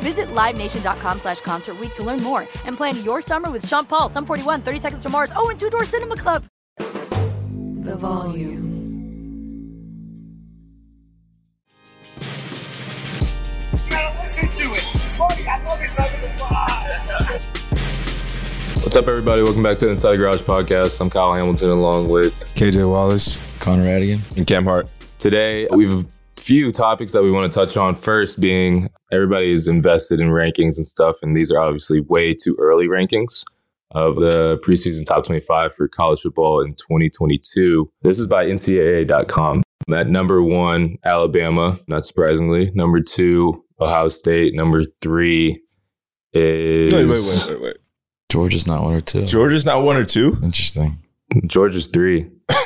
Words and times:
Visit 0.00 0.28
LiveNation.com 0.28 1.20
slash 1.20 1.40
Concert 1.40 1.78
Week 1.78 1.94
to 1.94 2.02
learn 2.02 2.22
more 2.22 2.46
and 2.64 2.76
plan 2.76 3.02
your 3.04 3.20
summer 3.20 3.50
with 3.50 3.66
Sean 3.66 3.84
Paul, 3.84 4.08
Sum 4.08 4.24
41, 4.24 4.62
30 4.62 4.78
Seconds 4.78 5.02
to 5.02 5.08
Mars, 5.08 5.30
oh, 5.36 5.50
and 5.50 5.60
Two 5.60 5.68
Door 5.70 5.84
Cinema 5.84 6.16
Club. 6.16 6.44
The 6.78 7.96
volume. 7.96 8.68
You 13.72 13.90
gotta 13.90 14.18
listen 14.20 14.48
to 14.48 14.74
it. 14.74 14.84
It's 14.94 15.16
funny. 15.18 15.46
I 15.46 15.62
love 15.64 15.80
it. 15.80 15.90
Time 15.92 16.08
to 16.08 17.50
What's 18.80 18.96
up, 18.96 19.06
everybody? 19.06 19.42
Welcome 19.42 19.62
back 19.62 19.78
to 19.78 19.84
the 19.84 19.90
Inside 19.92 20.12
the 20.12 20.16
Garage 20.18 20.40
podcast. 20.40 21.00
I'm 21.00 21.10
Kyle 21.10 21.34
Hamilton 21.34 21.70
along 21.70 22.08
with 22.08 22.32
KJ 22.54 22.90
Wallace. 22.90 23.38
Connor 23.58 23.84
Radigan. 23.84 24.20
and 24.36 24.46
Cam 24.46 24.64
Hart. 24.64 24.88
Today, 25.18 25.68
we 25.70 25.86
have 25.86 26.00
a 26.00 26.06
few 26.50 26.72
topics 26.72 27.12
that 27.12 27.22
we 27.22 27.30
want 27.30 27.50
to 27.52 27.56
touch 27.56 27.76
on. 27.76 27.94
First, 27.94 28.40
being 28.40 28.90
everybody 29.12 29.52
is 29.52 29.68
invested 29.68 30.20
in 30.20 30.30
rankings 30.30 30.78
and 30.78 30.84
stuff, 30.84 31.18
and 31.22 31.36
these 31.36 31.52
are 31.52 31.60
obviously 31.60 32.00
way 32.00 32.34
too 32.34 32.56
early 32.58 32.88
rankings 32.88 33.44
of 33.92 34.16
the 34.16 34.60
preseason 34.66 35.06
top 35.06 35.24
25 35.24 35.72
for 35.72 35.86
college 35.86 36.22
football 36.22 36.60
in 36.60 36.70
2022. 36.72 37.88
This 38.02 38.18
is 38.18 38.26
by 38.26 38.46
NCAA.com. 38.46 39.62
At 39.94 40.08
number 40.08 40.42
one, 40.42 40.96
Alabama, 41.04 41.78
not 41.86 42.04
surprisingly. 42.04 42.72
Number 42.74 43.00
two, 43.00 43.64
Ohio 43.80 44.08
State. 44.08 44.52
Number 44.52 44.86
three 45.00 45.62
is 46.32 46.92
Wait, 46.92 47.04
wait, 47.04 47.10
wait, 47.10 47.46
wait, 47.48 47.62
wait. 47.62 47.76
Georgia's 48.28 48.66
not 48.66 48.82
one 48.82 48.94
or 48.96 49.00
two. 49.00 49.24
Georgia's 49.24 49.64
not 49.64 49.84
one 49.84 49.96
or 49.96 50.04
two? 50.04 50.36
Interesting. 50.42 50.98
Georgia's 51.46 51.86
three. 51.86 52.28
All 52.50 52.56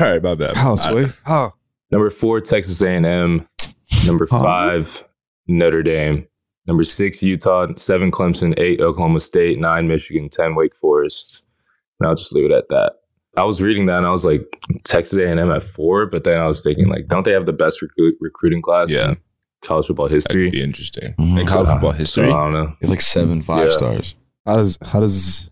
right, 0.00 0.20
my 0.20 0.34
bad. 0.34 0.56
How, 0.56 0.72
I- 0.72 0.74
Sway? 0.74 1.06
How? 1.22 1.52
Number 1.90 2.10
four, 2.10 2.40
Texas 2.40 2.82
A&M. 2.82 3.46
Number 4.06 4.26
Huh? 4.30 4.40
five, 4.42 5.04
Notre 5.46 5.82
Dame. 5.82 6.26
Number 6.66 6.82
six, 6.84 7.22
Utah. 7.22 7.68
Seven, 7.76 8.10
Clemson. 8.10 8.58
Eight, 8.58 8.80
Oklahoma 8.80 9.20
State. 9.20 9.60
Nine, 9.60 9.86
Michigan. 9.86 10.28
Ten, 10.28 10.54
Wake 10.56 10.74
Forest. 10.76 11.44
And 12.00 12.08
I'll 12.08 12.16
just 12.16 12.34
leave 12.34 12.44
it 12.46 12.52
at 12.52 12.68
that. 12.70 12.94
I 13.36 13.44
was 13.44 13.62
reading 13.62 13.86
that 13.86 13.98
and 13.98 14.06
I 14.06 14.10
was 14.10 14.24
like, 14.24 14.42
Texas 14.84 15.18
A&M 15.18 15.38
at 15.50 15.62
four, 15.62 16.06
but 16.06 16.24
then 16.24 16.40
I 16.40 16.46
was 16.46 16.62
thinking 16.62 16.88
like, 16.88 17.06
don't 17.06 17.24
they 17.24 17.32
have 17.32 17.46
the 17.46 17.52
best 17.52 17.82
recruit, 17.82 18.16
recruiting 18.20 18.62
class 18.62 18.90
Yeah. 18.92 19.14
college 19.62 19.86
football 19.86 20.08
That 20.08 20.14
history? 20.14 20.50
be 20.50 20.62
interesting. 20.62 21.14
Mhm. 21.20 21.40
In 21.40 21.46
college 21.46 21.68
So- 21.68 21.72
football 21.74 21.92
So 21.92 21.98
history. 21.98 22.26
I 22.32 22.44
don't 22.44 22.52
know. 22.54 22.62
You 22.62 22.76
have 22.82 22.90
like 22.90 23.00
seven 23.02 23.42
five 23.42 23.68
Yeah. 23.68 23.74
stars. 23.74 24.14
How 24.46 24.56
does 24.56 24.78
how 24.82 25.00
does 25.00 25.50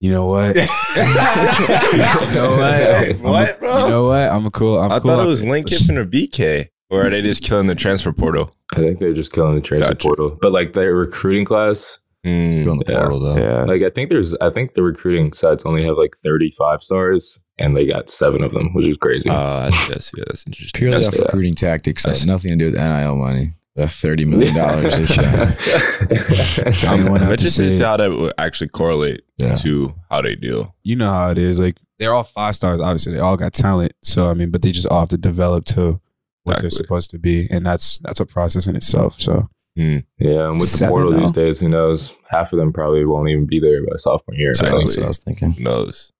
you 0.00 0.10
know 0.10 0.26
what? 0.26 0.56
you 0.56 0.62
know 0.62 2.56
what? 2.56 2.82
I'm 2.82 3.24
a- 3.24 3.30
What, 3.30 3.58
bro? 3.60 3.84
You 3.84 3.90
know 3.90 4.04
what? 4.06 4.28
I'm 4.30 4.46
a 4.46 4.50
cool. 4.50 4.78
I'm 4.80 4.90
I 4.92 4.98
cool. 5.00 5.10
thought 5.10 5.24
it 5.24 5.28
was 5.28 5.42
Lane 5.44 5.64
Kiffin 5.64 5.98
or 5.98 6.06
BK. 6.06 6.68
Or 6.90 7.06
are 7.06 7.10
they 7.10 7.22
just 7.22 7.42
killing 7.44 7.68
the 7.68 7.74
transfer 7.76 8.12
portal? 8.12 8.52
I 8.72 8.76
think 8.78 8.98
they're 8.98 9.12
just 9.12 9.32
killing 9.32 9.54
the 9.54 9.60
transfer 9.60 9.92
Gotcha. 9.94 10.06
portal. 10.08 10.38
But 10.42 10.50
like 10.52 10.72
their 10.72 10.94
recruiting 10.94 11.44
class, 11.44 11.98
Mm. 12.26 12.84
The 12.84 12.92
Yeah. 12.92 12.98
portal 12.98 13.18
though. 13.20 13.36
Yeah. 13.38 13.62
like 13.64 13.80
I 13.80 13.88
think 13.88 14.10
there's, 14.10 14.34
I 14.42 14.50
think 14.50 14.74
the 14.74 14.82
recruiting 14.82 15.32
sites 15.32 15.64
only 15.64 15.82
have 15.84 15.96
like 15.96 16.14
35 16.22 16.82
stars 16.82 17.38
and 17.56 17.74
they 17.74 17.86
got 17.86 18.10
seven 18.10 18.44
of 18.44 18.52
them, 18.52 18.74
which 18.74 18.86
is 18.86 18.98
crazy. 18.98 19.30
Uh, 19.30 19.60
that's, 19.70 19.88
that's, 19.88 20.12
yeah, 20.14 20.24
that's 20.26 20.44
interesting. 20.46 20.78
Purely 20.78 20.96
That's- 20.98 21.08
off 21.08 21.14
yeah. 21.18 21.24
recruiting 21.24 21.54
tactics. 21.54 22.02
That's- 22.02 22.18
That's 22.18 22.26
nothing 22.26 22.50
to 22.50 22.56
do 22.56 22.64
with 22.72 22.74
NIL 22.78 23.16
money. 23.16 23.54
That 23.76 23.90
thirty 23.90 24.24
million 24.24 24.54
dollars 24.54 24.96
this 24.96 25.16
year. 25.16 26.90
I'm 26.90 27.06
one 27.10 27.22
I'm 27.22 27.36
to 27.36 27.50
say- 27.50 27.68
see 27.70 27.78
how 27.78 27.96
that 27.96 28.10
would 28.10 28.32
actually 28.38 28.68
correlate 28.68 29.22
Yeah. 29.38 29.54
to 29.56 29.94
how 30.10 30.22
they 30.22 30.34
deal. 30.34 30.74
You 30.82 30.96
know 30.96 31.10
how 31.10 31.30
it 31.30 31.38
is. 31.38 31.58
Like 31.60 31.76
they're 31.98 32.12
all 32.14 32.24
five 32.24 32.56
stars. 32.56 32.80
Obviously, 32.80 33.12
they 33.14 33.20
all 33.20 33.36
got 33.36 33.52
talent. 33.52 33.92
So 34.02 34.26
I 34.28 34.34
mean, 34.34 34.50
but 34.50 34.62
they 34.62 34.72
just 34.72 34.86
all 34.88 35.00
have 35.00 35.08
to 35.10 35.18
develop 35.18 35.64
to 35.66 36.00
what 36.44 36.60
they're 36.62 36.70
supposed 36.70 37.10
to 37.10 37.18
be, 37.18 37.46
and 37.50 37.64
that's 37.64 37.98
that's 37.98 38.20
a 38.20 38.26
process 38.26 38.66
in 38.66 38.76
itself. 38.76 39.20
So 39.20 39.48
Mm. 39.78 40.04
Yeah, 40.18 40.48
and 40.50 40.58
with 40.58 40.76
the 40.78 40.88
portal 40.88 41.12
now. 41.12 41.20
these 41.20 41.30
days, 41.30 41.60
who 41.60 41.68
knows? 41.68 42.16
Half 42.28 42.52
of 42.52 42.58
them 42.58 42.72
probably 42.72 43.04
won't 43.04 43.28
even 43.28 43.46
be 43.46 43.60
there 43.60 43.80
by 43.86 43.94
sophomore 43.96 44.34
year. 44.34 44.52
So 44.52 44.66
I 44.66 44.70
that's 44.70 44.94
think. 44.94 44.96
what 44.96 45.04
I 45.04 45.08
was 45.08 45.18
thinking. 45.18 45.52
Who 45.52 45.62
knows? 45.62 46.12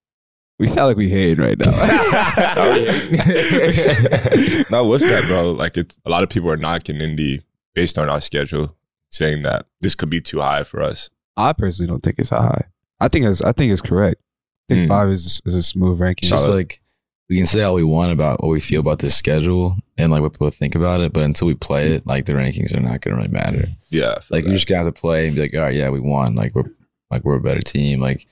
We 0.60 0.66
sound 0.68 0.86
like 0.88 0.96
we 0.96 1.08
hating 1.08 1.44
right 1.44 1.58
now. 1.58 1.70
no, 4.70 4.84
what's 4.84 5.02
that, 5.02 5.24
bro? 5.26 5.52
Like, 5.52 5.76
it's 5.76 5.96
a 6.04 6.10
lot 6.10 6.22
of 6.22 6.28
people 6.28 6.50
are 6.50 6.56
knocking 6.56 7.00
Indy 7.00 7.42
based 7.74 7.98
on 7.98 8.08
our 8.08 8.20
schedule, 8.20 8.76
saying 9.10 9.42
that 9.42 9.66
this 9.80 9.94
could 9.94 10.10
be 10.10 10.20
too 10.20 10.40
high 10.40 10.64
for 10.64 10.82
us. 10.82 11.10
I 11.36 11.52
personally 11.52 11.88
don't 11.88 12.02
think 12.02 12.16
it's 12.18 12.30
high. 12.30 12.64
I 13.00 13.08
think 13.08 13.26
it's 13.26 13.40
I 13.42 13.52
think 13.52 13.72
it's 13.72 13.80
correct. 13.80 14.20
I 14.68 14.74
think 14.74 14.86
Hmm. 14.86 14.88
five 14.88 15.08
is, 15.08 15.40
is 15.46 15.54
a 15.54 15.62
smooth 15.62 16.00
ranking. 16.00 16.26
It's 16.26 16.30
just 16.30 16.44
Solid. 16.44 16.56
like 16.56 16.80
we 17.28 17.36
can 17.36 17.46
say 17.46 17.62
all 17.62 17.74
we 17.74 17.84
want 17.84 18.12
about 18.12 18.42
what 18.42 18.50
we 18.50 18.60
feel 18.60 18.80
about 18.80 18.98
this 18.98 19.16
schedule 19.16 19.76
and 19.96 20.10
like 20.12 20.20
what 20.20 20.32
people 20.32 20.50
think 20.50 20.74
about 20.74 21.00
it, 21.00 21.12
but 21.12 21.22
until 21.22 21.46
we 21.46 21.54
play 21.54 21.92
it, 21.92 22.06
like 22.06 22.26
the 22.26 22.32
rankings 22.34 22.74
are 22.76 22.80
not 22.80 23.00
gonna 23.00 23.16
really 23.16 23.28
matter. 23.28 23.68
Yeah, 23.88 24.14
I 24.16 24.20
feel 24.20 24.36
Like 24.36 24.44
that. 24.44 24.50
you're 24.50 24.56
just 24.56 24.66
gonna 24.66 24.84
have 24.84 24.94
to 24.94 25.00
play 25.00 25.26
and 25.26 25.34
be 25.34 25.42
like, 25.42 25.54
all 25.54 25.62
right, 25.62 25.74
yeah, 25.74 25.88
we 25.90 26.00
won. 26.00 26.34
Like 26.34 26.54
we're 26.54 26.70
like 27.10 27.24
we're 27.24 27.36
a 27.36 27.40
better 27.40 27.62
team. 27.62 28.00
Like 28.00 28.26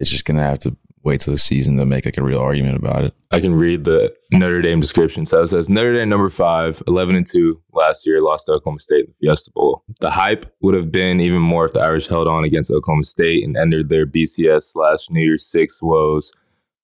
it's 0.00 0.10
just 0.10 0.24
gonna 0.24 0.42
have 0.42 0.58
to 0.60 0.76
wait 1.08 1.20
till 1.22 1.32
the 1.32 1.38
season 1.38 1.76
to 1.78 1.86
make 1.86 2.04
like 2.04 2.18
a 2.18 2.22
real 2.22 2.38
argument 2.38 2.76
about 2.76 3.04
it. 3.04 3.14
I 3.30 3.40
can 3.40 3.54
read 3.54 3.84
the 3.84 4.14
Notre 4.30 4.62
Dame 4.62 4.80
description. 4.80 5.26
So 5.26 5.42
it 5.42 5.48
says 5.48 5.68
Notre 5.68 5.94
Dame 5.94 6.08
number 6.08 6.30
five, 6.30 6.82
11 6.86 7.16
and 7.16 7.26
2 7.26 7.60
last 7.72 8.06
year, 8.06 8.20
lost 8.20 8.46
to 8.46 8.52
Oklahoma 8.52 8.80
State 8.80 9.06
in 9.06 9.14
the 9.18 9.26
Fiesta 9.26 9.50
Bowl. 9.54 9.82
The 10.00 10.10
hype 10.10 10.46
would 10.60 10.74
have 10.74 10.92
been 10.92 11.20
even 11.20 11.40
more 11.40 11.64
if 11.64 11.72
the 11.72 11.80
Irish 11.80 12.06
held 12.06 12.28
on 12.28 12.44
against 12.44 12.70
Oklahoma 12.70 13.04
State 13.04 13.44
and 13.44 13.56
entered 13.56 13.88
their 13.88 14.06
BCS 14.06 14.72
slash 14.72 15.10
New 15.10 15.22
Year's 15.22 15.50
Six 15.50 15.82
woes. 15.82 16.30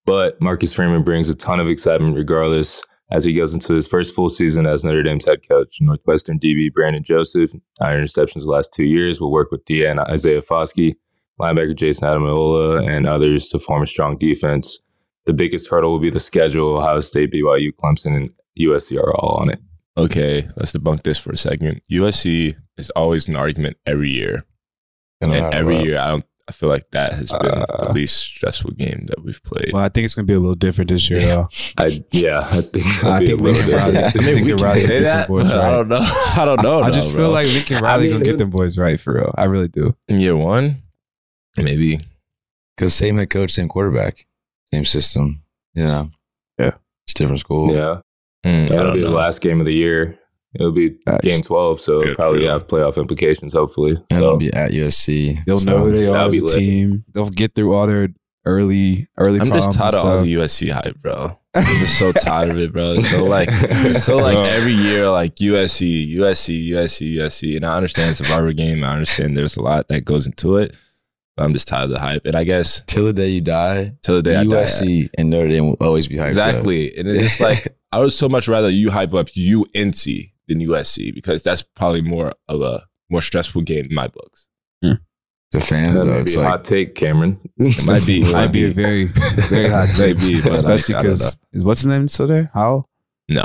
But 0.07 0.41
Marcus 0.41 0.75
Freeman 0.75 1.03
brings 1.03 1.29
a 1.29 1.35
ton 1.35 1.61
of 1.61 1.69
excitement 1.69 2.17
regardless 2.17 2.83
as 3.11 3.25
he 3.25 3.35
goes 3.35 3.55
into 3.55 3.75
his 3.75 3.87
first 3.87 4.15
full 4.15 4.31
season 4.31 4.67
as 4.67 4.85
Notre 4.85 5.03
Dame's 5.03 5.27
head 5.27 5.47
coach. 5.47 5.79
Northwestern 5.81 6.39
DB 6.39 6.73
Brandon 6.73 7.03
Joseph, 7.03 7.53
nine 7.81 8.01
interceptions 8.01 8.41
the 8.41 8.51
last 8.51 8.73
two 8.73 8.85
years, 8.85 9.21
will 9.21 9.31
work 9.31 9.51
with 9.51 9.65
DN 9.67 9.99
Isaiah 10.09 10.43
Foskey, 10.43 10.95
linebacker 11.41 11.75
Jayson 11.75 12.03
Ademilola, 12.05 12.89
and 12.89 13.07
others 13.07 13.49
to 13.51 13.59
form 13.59 13.83
a 13.83 13.87
strong 13.87 14.17
defense. 14.19 14.81
The 15.27 15.33
biggest 15.33 15.71
hurdle 15.71 15.93
will 15.93 15.99
be 16.01 16.11
the 16.11 16.21
schedule. 16.21 16.77
Ohio 16.79 17.01
State, 17.01 17.33
BYU, 17.33 17.73
Clemson, 17.83 18.17
and 18.17 18.31
USC 18.61 18.99
are 18.99 19.15
all 19.17 19.39
on 19.41 19.51
it. 19.51 19.61
okay, 19.97 20.49
let's 20.57 20.73
debunk 20.73 21.03
this 21.03 21.19
for 21.19 21.33
a 21.33 21.37
second. 21.37 21.81
USC 21.91 22.57
is 22.77 22.91
always 22.91 23.27
an 23.29 23.37
argument 23.37 23.77
every 23.87 24.11
year, 24.11 24.45
No 25.21 25.33
and 25.33 25.55
every 25.55 25.79
year 25.83 25.99
I 25.99 26.11
don't. 26.11 26.25
I 26.47 26.53
feel 26.53 26.69
like 26.69 26.85
that 26.91 27.15
has 27.15 27.31
been 27.31 27.41
the 27.41 27.89
Uh, 27.89 27.93
least 27.95 28.19
stressful 28.19 28.73
game 28.73 29.07
that 29.07 29.25
we've 29.25 29.43
played. 29.45 29.71
well, 29.73 29.83
I 29.83 29.89
think 29.89 30.05
it's 30.05 30.15
gonna 30.15 30.27
be 30.27 30.35
a 30.35 30.39
little 30.39 30.55
different 30.55 30.91
this 30.91 31.09
year, 31.09 31.21
though. 31.21 31.49
I 31.79 32.05
yeah, 32.11 32.41
I 32.45 32.61
think 32.61 32.85
so. 32.85 33.11
I 33.11 33.25
think 33.25 33.41
Lincoln 33.41 33.71
Riley. 33.75 33.97
I 34.05 34.11
think 34.11 34.27
Lincoln 34.27 34.57
Riley 34.57 34.83
gonna 34.83 35.01
get 35.01 35.17
them 35.21 35.27
boys 35.29 35.51
I 35.51 35.71
don't 35.71 35.89
know. 35.89 36.01
I 36.03 36.45
don't 36.45 36.63
know. 36.63 36.83
I 36.83 36.91
just 36.91 37.13
though, 37.13 37.17
feel 37.19 37.27
bro. 37.29 37.33
like 37.33 37.47
Lincoln 37.47 37.77
I 37.79 37.81
Riley 37.81 38.03
mean, 38.09 38.13
gonna 38.17 38.25
get 38.27 38.37
them 38.37 38.51
boys 38.51 38.77
right 38.77 39.01
for 39.01 39.15
real. 39.15 39.35
I 39.39 39.45
really 39.45 39.69
do. 39.69 39.97
in 40.07 40.21
year 40.21 40.37
one, 40.37 40.83
maybe. 41.57 42.01
Because 42.77 42.95
same 42.95 43.19
head 43.19 43.31
coach, 43.31 43.53
same 43.53 43.69
quarterback, 43.69 44.27
same 44.73 44.85
system. 44.85 45.43
You 45.75 45.85
know. 45.87 46.11
Yeah. 46.59 46.73
It's 47.07 47.15
different 47.15 47.41
school. 47.41 47.75
Yeah, 47.75 48.01
Mm, 48.45 48.69
that'll 48.69 48.85
don't 48.87 48.95
be 48.95 49.01
the 49.01 49.11
last 49.11 49.41
game 49.43 49.61
of 49.61 49.67
the 49.67 49.75
year. 49.75 50.19
It'll 50.55 50.71
be 50.73 50.97
Facts. 51.05 51.25
game 51.25 51.41
twelve, 51.41 51.81
so 51.81 52.03
it'll 52.03 52.15
probably 52.15 52.45
yeah. 52.45 52.53
have 52.53 52.69
playoff 52.69 52.97
implications. 52.97 53.53
Hopefully, 53.55 53.93
And 54.11 54.21
So, 54.21 54.25
it'll 54.25 54.37
be 54.37 54.53
at 54.53 54.71
USC. 54.73 55.45
They'll 55.47 55.59
so- 55.59 55.71
know 55.71 55.79
who 55.85 55.91
they 55.93 56.07
are 56.07 56.29
as 56.29 56.35
a 56.35 56.41
lit. 56.45 56.57
team. 56.59 57.05
They'll 57.13 57.29
get 57.31 57.55
through 57.55 57.75
all 57.75 57.87
their 57.89 58.09
early 58.45 59.09
early. 59.19 59.41
I'm 59.41 59.49
just 59.51 59.73
tired 59.73 59.95
of 59.95 60.05
all 60.05 60.21
the 60.21 60.35
USC 60.35 60.71
hype, 60.71 60.97
bro. 61.03 61.39
I'm 61.55 61.79
just 61.79 61.99
so 61.99 62.13
tired 62.13 62.51
of 62.51 62.59
it, 62.59 62.73
bro. 62.73 62.95
It's 62.95 63.11
so 63.11 63.25
like, 63.25 63.51
so 63.51 64.17
like 64.17 64.35
Bro. 64.35 64.43
every 64.45 64.73
year, 64.75 65.09
like 65.11 65.37
USC, 65.37 66.15
USC, 66.17 66.69
USC, 66.71 67.15
USC. 67.17 67.57
And 67.57 67.65
I 67.65 67.77
understand 67.77 68.11
it's 68.11 68.29
a 68.29 68.33
rivalry 68.33 68.55
game. 68.55 68.83
I 68.85 68.93
understand 68.93 69.37
there's 69.37 69.57
a 69.57 69.63
lot 69.63 69.89
that 69.89 70.05
goes 70.05 70.27
into 70.27 70.57
it. 70.57 70.75
But 71.37 71.45
I'm 71.45 71.53
just 71.53 71.67
tired 71.67 71.85
of 71.85 71.91
the 71.91 71.99
hype. 71.99 72.27
And 72.27 72.37
I 72.37 72.45
guess 72.45 72.83
Till 72.87 73.07
the 73.07 73.13
day 73.13 73.29
you 73.29 73.41
die, 73.41 73.93
till 74.03 74.17
the 74.17 74.23
day 74.23 74.37
I 74.37 74.45
die, 74.45 74.51
USC 74.51 75.09
and 75.19 75.31
Notre 75.31 75.49
Dame 75.49 75.67
will 75.67 75.77
always 75.81 76.07
be 76.07 76.15
hyped. 76.17 76.23
up. 76.23 76.29
exactly. 76.29 76.97
And 76.97 77.09
it's 77.09 77.21
just 77.21 77.41
like 77.41 77.77
I 77.93 77.99
would 77.99 78.13
so 78.13 78.29
much 78.29 78.47
rather 78.49 78.71
you 78.71 78.91
hype 78.91 79.15
up 79.15 79.29
UNC 79.37 80.05
than 80.49 80.59
USC 80.61 81.13
because 81.15 81.43
that's 81.43 81.63
probably 81.63 82.03
more 82.03 82.35
of 82.49 82.61
a 82.61 82.85
more 83.11 83.21
stressful 83.23 83.63
game 83.63 83.87
in 83.91 83.95
my 83.95 84.07
books. 84.09 84.47
Hmm. 84.83 84.93
the 85.53 85.61
fans 85.61 86.01
That 86.01 86.07
though. 86.07 86.15
may 86.15 86.21
It's 86.21 86.35
a 86.37 86.41
like 86.41 86.49
hot 86.49 86.65
take, 86.65 86.95
Cameron. 86.95 87.41
It 87.57 87.87
might 87.87 88.07
be, 88.07 88.31
Might 88.33 88.49
be 88.53 88.65
a 88.65 88.71
very 88.71 89.07
very 89.49 89.69
hot 89.71 89.89
take, 89.95 90.19
Maybe, 90.19 90.35
but, 90.41 90.47
like, 90.51 90.55
especially 90.61 90.95
because 90.97 91.37
is 91.53 91.65
what's 91.65 91.81
his 91.81 91.87
name 91.87 92.07
still 92.09 92.27
there? 92.29 92.51
How? 92.55 92.85
No, 93.29 93.45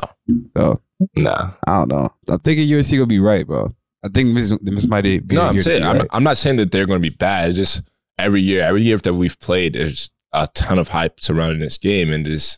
So 0.58 0.82
nah. 1.16 1.52
I 1.66 1.72
don't 1.80 1.88
know. 1.90 2.10
I'm 2.28 2.40
thinking 2.40 2.68
USC 2.68 2.94
gonna 2.98 3.06
be 3.08 3.20
right, 3.20 3.48
bro. 3.48 3.74
I 4.04 4.10
think 4.10 4.34
Miss, 4.34 4.54
Miss 4.62 4.88
might 4.88 5.02
be. 5.02 5.20
no, 5.20 5.42
a 5.42 5.48
I'm 5.48 5.56
year 5.56 5.60
to 5.60 5.64
saying 5.64 5.84
I'm, 5.84 5.98
right. 5.98 6.08
I'm 6.12 6.24
not 6.24 6.38
saying 6.38 6.56
that 6.58 6.72
they're 6.72 6.86
going 6.86 7.02
to 7.02 7.10
be 7.10 7.16
bad. 7.16 7.50
It's 7.50 7.58
just 7.58 7.84
every 8.18 8.42
year, 8.42 8.64
every 8.64 8.82
year 8.82 8.98
that 8.98 9.14
we've 9.14 9.40
played, 9.40 9.74
there's 9.74 10.10
a 10.32 10.48
ton 10.54 10.80
of 10.80 10.90
hype 10.90 11.20
surrounding 11.20 11.60
this 11.60 11.78
game, 11.78 12.12
and 12.12 12.26
this 12.26 12.58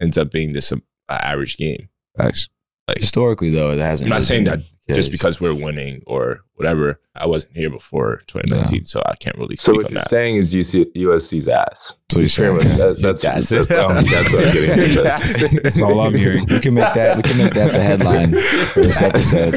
ends 0.00 0.16
up 0.16 0.30
being 0.30 0.52
this 0.52 0.72
uh, 0.72 0.76
average 1.08 1.56
game. 1.56 1.88
Facts. 2.16 2.48
Like 2.88 2.98
historically 2.98 3.50
though, 3.50 3.72
it 3.72 3.78
hasn't. 3.78 4.06
I'm 4.06 4.10
not 4.10 4.14
really 4.16 4.26
saying 4.26 4.44
been 4.44 4.60
that 4.60 4.66
the 4.86 4.94
just 4.94 5.10
because 5.10 5.40
we're 5.40 5.54
winning 5.54 6.02
or 6.06 6.44
whatever. 6.54 7.00
I 7.16 7.26
wasn't 7.26 7.56
here 7.56 7.70
before 7.70 8.22
2019, 8.28 8.84
so 8.84 9.02
I 9.06 9.16
can't 9.16 9.36
really 9.36 9.56
So 9.56 9.72
what 9.72 9.86
on 9.86 9.92
you're 9.92 10.00
that. 10.02 10.08
saying 10.08 10.36
is 10.36 10.54
UC, 10.54 10.92
USC's 10.94 11.48
ass. 11.48 11.96
That's 12.08 12.14
what 12.14 12.22
he's 12.22 12.34
saying. 12.34 12.58
That- 12.58 12.98
that's, 13.02 13.22
That's 13.22 13.48
that's, 13.48 13.52
it. 13.52 13.56
that's, 13.68 14.10
that's 14.10 14.32
what 14.32 14.46
I'm 14.46 14.52
getting 14.52 14.70
at. 14.70 15.62
That's 15.62 15.80
all 15.82 16.00
I'm 16.00 16.14
hearing. 16.14 16.40
we 16.48 16.60
can 16.60 16.74
make 16.74 16.94
that. 16.94 17.16
We 17.16 17.22
can 17.24 17.36
make 17.38 17.54
that 17.54 17.72
the 17.72 17.80
headline 17.80 18.30
for 18.68 18.82
this 18.82 19.02
episode. 19.02 19.54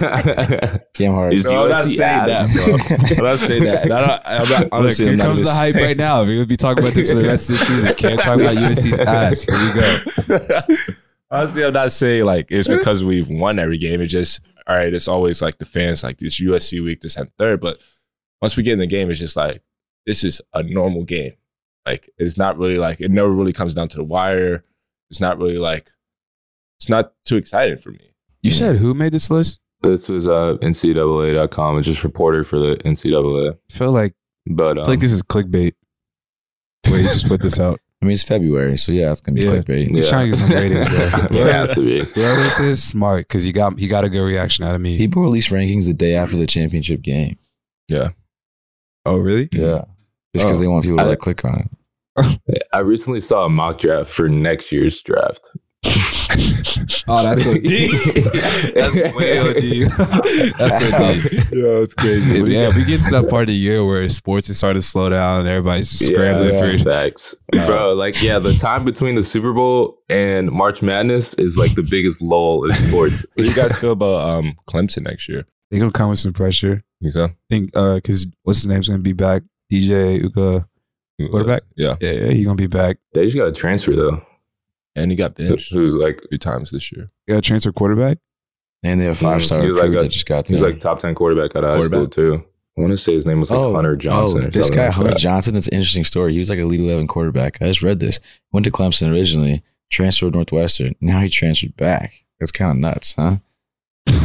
Cam 0.94 1.14
Hart. 1.14 1.34
Is 1.34 1.50
No, 1.50 1.66
I'm 1.66 1.70
not 1.70 1.86
USC 1.86 1.98
saying 1.98 2.30
ass. 2.32 2.52
that, 2.54 2.66
bro. 3.08 3.18
I'm 3.18 3.24
not 3.24 3.40
saying 3.40 3.64
that. 3.66 3.84
And 3.84 3.94
I 3.94 4.08
don't, 4.08 4.22
I'm 4.26 4.50
not, 4.50 4.60
Look, 4.62 4.70
honestly, 4.72 5.06
here 5.06 5.12
I'm 5.14 5.18
not 5.20 5.26
comes 5.28 5.44
the 5.44 5.52
hype 5.54 5.76
right 5.76 5.98
now. 5.98 6.24
We're 6.24 6.36
gonna 6.38 6.46
be 6.48 6.58
talking 6.58 6.84
about 6.84 6.94
this 6.96 7.10
for 7.10 7.16
the 7.16 7.28
rest 7.28 7.50
of 7.50 7.60
the 7.60 7.66
season. 7.66 7.94
Can't 7.96 8.20
talk 8.22 8.40
about 8.40 8.56
USC's 8.56 8.98
ass. 9.00 9.42
Here 9.44 9.58
we 10.28 10.38
go. 10.68 10.76
Honestly, 11.32 11.64
I'm 11.64 11.74
not 11.74 11.92
saying 11.92 12.24
like 12.26 12.48
it's 12.50 12.68
because 12.68 13.04
we've 13.04 13.28
won 13.30 13.60
every 13.60 13.78
game. 13.78 14.02
It's 14.02 14.12
just 14.12 14.40
all 14.70 14.76
right. 14.76 14.94
It's 14.94 15.08
always 15.08 15.42
like 15.42 15.58
the 15.58 15.66
fans 15.66 16.04
like 16.04 16.20
this 16.20 16.40
USC 16.40 16.84
week, 16.84 17.02
this 17.02 17.18
and 17.18 17.32
third. 17.38 17.60
But 17.60 17.82
once 18.40 18.56
we 18.56 18.62
get 18.62 18.74
in 18.74 18.80
the 18.80 18.88
game, 18.88 19.10
it's 19.10 19.20
just 19.20 19.36
like 19.36 19.64
this 20.06 20.24
is 20.24 20.42
a 20.54 20.62
normal 20.62 21.04
game. 21.04 21.34
Like 21.88 22.10
it's 22.20 22.38
not 22.38 22.58
really 22.60 22.78
like 22.78 23.02
it 23.02 23.10
never 23.10 23.32
really 23.32 23.52
comes 23.52 23.74
down 23.74 23.88
to 23.90 23.98
the 23.98 24.04
wire. 24.04 24.64
It's 25.10 25.20
not 25.20 25.40
really 25.40 25.58
like 25.58 25.90
it's 26.80 26.88
not 26.88 27.14
too 27.26 27.38
exciting 27.38 27.80
for 27.80 27.90
me. 27.90 28.14
You 28.42 28.52
said 28.52 28.76
who 28.76 28.94
made 28.94 29.12
this 29.12 29.32
list? 29.32 29.60
This 29.82 30.08
was 30.08 30.28
uh, 30.28 30.58
NCAA.com. 30.62 31.80
It's 31.80 31.88
just 31.88 32.04
reporter 32.04 32.44
for 32.44 32.60
the 32.60 32.76
NCAA. 32.78 33.54
I 33.54 33.74
feel 33.74 33.92
like 33.92 34.14
But 34.46 34.78
I 34.78 34.82
um, 34.82 34.86
feel 34.86 34.94
like 34.94 35.00
this 35.00 35.12
is 35.12 35.24
clickbait. 35.24 35.74
The 36.84 36.92
way 36.92 36.98
you 37.00 37.04
just 37.06 37.28
put 37.28 37.42
this 37.42 37.60
out. 37.60 37.80
I 38.02 38.06
mean, 38.06 38.14
it's 38.14 38.24
February, 38.24 38.78
so 38.78 38.92
yeah, 38.94 39.12
it's 39.12 39.20
gonna 39.22 39.36
be 39.36 39.42
Yeah. 39.46 39.52
clickbait. 39.54 39.90
He's 39.94 40.08
trying 40.10 40.32
to 40.32 40.38
get 40.38 40.46
some 40.46 40.56
ratings, 40.56 40.88
bro. 40.88 40.98
it 41.38 41.52
has 41.52 41.76
to 41.76 41.82
be. 41.82 42.06
Whoever 42.06 42.42
this 42.44 42.60
is, 42.60 42.82
smart 42.84 43.28
because 43.28 43.44
he 43.44 43.52
got 43.52 43.78
he 43.78 43.88
got 43.88 44.06
a 44.06 44.10
good 44.10 44.22
reaction 44.24 44.64
out 44.64 44.74
of 44.74 44.80
me. 44.82 44.98
People 44.98 45.22
release 45.22 45.50
rankings 45.50 45.86
the 45.86 45.94
day 45.94 46.16
after 46.16 46.38
the 46.38 46.48
championship 46.48 47.02
game. 47.02 47.38
Yeah. 47.90 48.10
oh, 49.06 49.18
really? 49.18 49.50
Yeah, 49.52 49.84
just 50.36 50.46
because 50.46 50.58
Oh. 50.58 50.62
they 50.62 50.68
want 50.68 50.84
people 50.86 50.98
to 50.98 51.04
I- 51.04 51.08
like 51.08 51.20
click 51.20 51.44
on 51.44 51.68
it. 52.18 52.40
I 52.74 52.80
recently 52.80 53.22
saw 53.22 53.46
a 53.46 53.50
mock 53.50 53.80
draft 53.80 54.10
for 54.12 54.28
next 54.30 54.72
year's 54.72 55.02
draft. 55.02 55.42
Oh, 57.12 57.24
that's 57.24 57.44
so 57.44 57.54
deep. 57.60 57.92
that's 58.76 59.00
way 59.16 59.40
OD. 59.90 60.54
that's 60.58 60.78
so 60.78 61.14
deep. 61.14 61.34
Yeah, 61.52 61.82
it's 61.82 61.94
crazy. 61.96 62.34
Yeah, 62.44 62.70
we 62.76 62.84
get 62.86 63.02
to 63.04 63.12
that 63.12 63.28
part 63.30 63.44
of 63.44 63.48
the 63.48 63.54
year 63.56 63.84
where 63.84 64.08
sports 64.10 64.50
is 64.50 64.58
starting 64.58 64.82
to 64.82 64.88
slow 64.88 65.10
down 65.10 65.40
and 65.42 65.50
everybody's 65.50 65.92
just 65.92 66.12
scrambling 66.12 66.54
yeah, 66.54 66.78
for 66.78 66.84
facts, 66.84 67.36
bro. 67.52 67.94
Like, 67.94 68.22
yeah, 68.22 68.38
the 68.40 68.54
time 68.54 68.86
between 68.86 69.16
the 69.16 69.24
Super 69.24 69.54
Bowl 69.54 69.98
and 70.10 70.52
March 70.52 70.82
Madness 70.84 71.34
is 71.36 71.58
like 71.58 71.74
the 71.76 71.84
biggest 71.84 72.22
lull 72.22 72.64
in 72.70 72.76
sports. 72.76 73.26
What 73.34 73.44
do 73.44 73.50
you 73.50 73.56
guys 73.56 73.78
feel 73.78 73.92
about 73.94 74.30
um 74.30 74.56
Clemson 74.70 75.04
next 75.04 75.28
year? 75.28 75.46
They 75.72 75.80
gonna 75.80 75.92
come 75.92 76.10
with 76.12 76.20
some 76.20 76.34
pressure. 76.34 76.84
You 77.02 77.12
so? 77.12 77.26
I 77.26 77.34
think 77.50 77.76
uh 77.76 77.96
because 77.96 78.28
what's 78.44 78.60
his 78.60 78.68
name's 78.68 78.88
gonna 78.88 79.00
be 79.00 79.14
back? 79.14 79.44
DJ 79.72 80.22
Uka. 80.22 80.68
Quarterback? 81.32 81.64
Yeah, 81.76 81.96
Yeah, 82.00 82.12
yeah, 82.12 82.32
he's 82.32 82.46
gonna 82.46 82.56
be 82.56 82.68
back. 82.68 82.98
They 83.14 83.26
just 83.26 83.36
got 83.36 83.48
a 83.48 83.52
transfer 83.52 83.94
though. 83.96 84.22
And 84.96 85.12
he 85.12 85.16
got 85.18 85.36
benched 85.36 85.72
Who's 85.72 85.96
like 85.96 86.22
three 86.28 86.38
times 86.38 86.72
this 86.72 86.92
year. 86.92 87.10
Got 87.28 87.38
a 87.38 87.42
transfer 87.42 87.72
quarterback. 87.72 88.18
And 88.84 89.00
they 89.00 89.06
have 89.06 89.18
five 89.18 89.44
star 89.44 89.62
He 89.62 89.68
was 89.68 89.78
like 89.78 89.92
a- 89.92 90.08
just 90.08 90.26
got 90.26 90.48
he 90.48 90.54
was 90.54 90.62
like 90.62 90.80
top 90.80 91.00
ten 91.00 91.16
quarterback 91.16 91.56
out 91.56 91.64
of 91.64 91.76
high 91.76 91.82
school 91.82 92.08
too. 92.08 92.44
I 92.78 92.82
want 92.82 92.92
to 92.92 92.98
say 92.98 93.14
his 93.14 93.26
name 93.26 93.42
was 93.42 93.52
like 93.52 93.60
oh, 93.60 93.76
Hunter 93.76 93.92
oh, 93.92 93.96
Johnson. 93.98 94.46
Oh, 94.46 94.50
this 94.50 94.70
guy 94.70 94.86
like 94.86 94.96
Hunter 94.96 95.12
that. 95.12 95.20
Johnson. 95.20 95.56
It's 95.58 95.68
an 95.68 95.74
interesting 95.74 96.06
story. 96.06 96.34
He 96.34 96.40
was 96.40 96.50
like 96.50 96.60
a 96.60 96.62
Elite 96.62 96.80
eleven 96.80 97.08
quarterback. 97.08 97.62
I 97.62 97.68
just 97.68 97.82
read 97.82 98.00
this. 98.00 98.22
Went 98.54 98.64
to 98.64 98.72
Clemson 98.72 99.12
originally, 99.12 99.64
transferred 99.90 100.32
to 100.32 100.38
Northwestern. 100.38 100.96
Now 101.02 101.20
he 101.20 101.28
transferred 101.30 101.76
back. 101.76 102.14
That's 102.40 102.54
kind 102.54 102.72
of 102.72 102.78
nuts, 102.78 103.16
huh? 103.18 103.38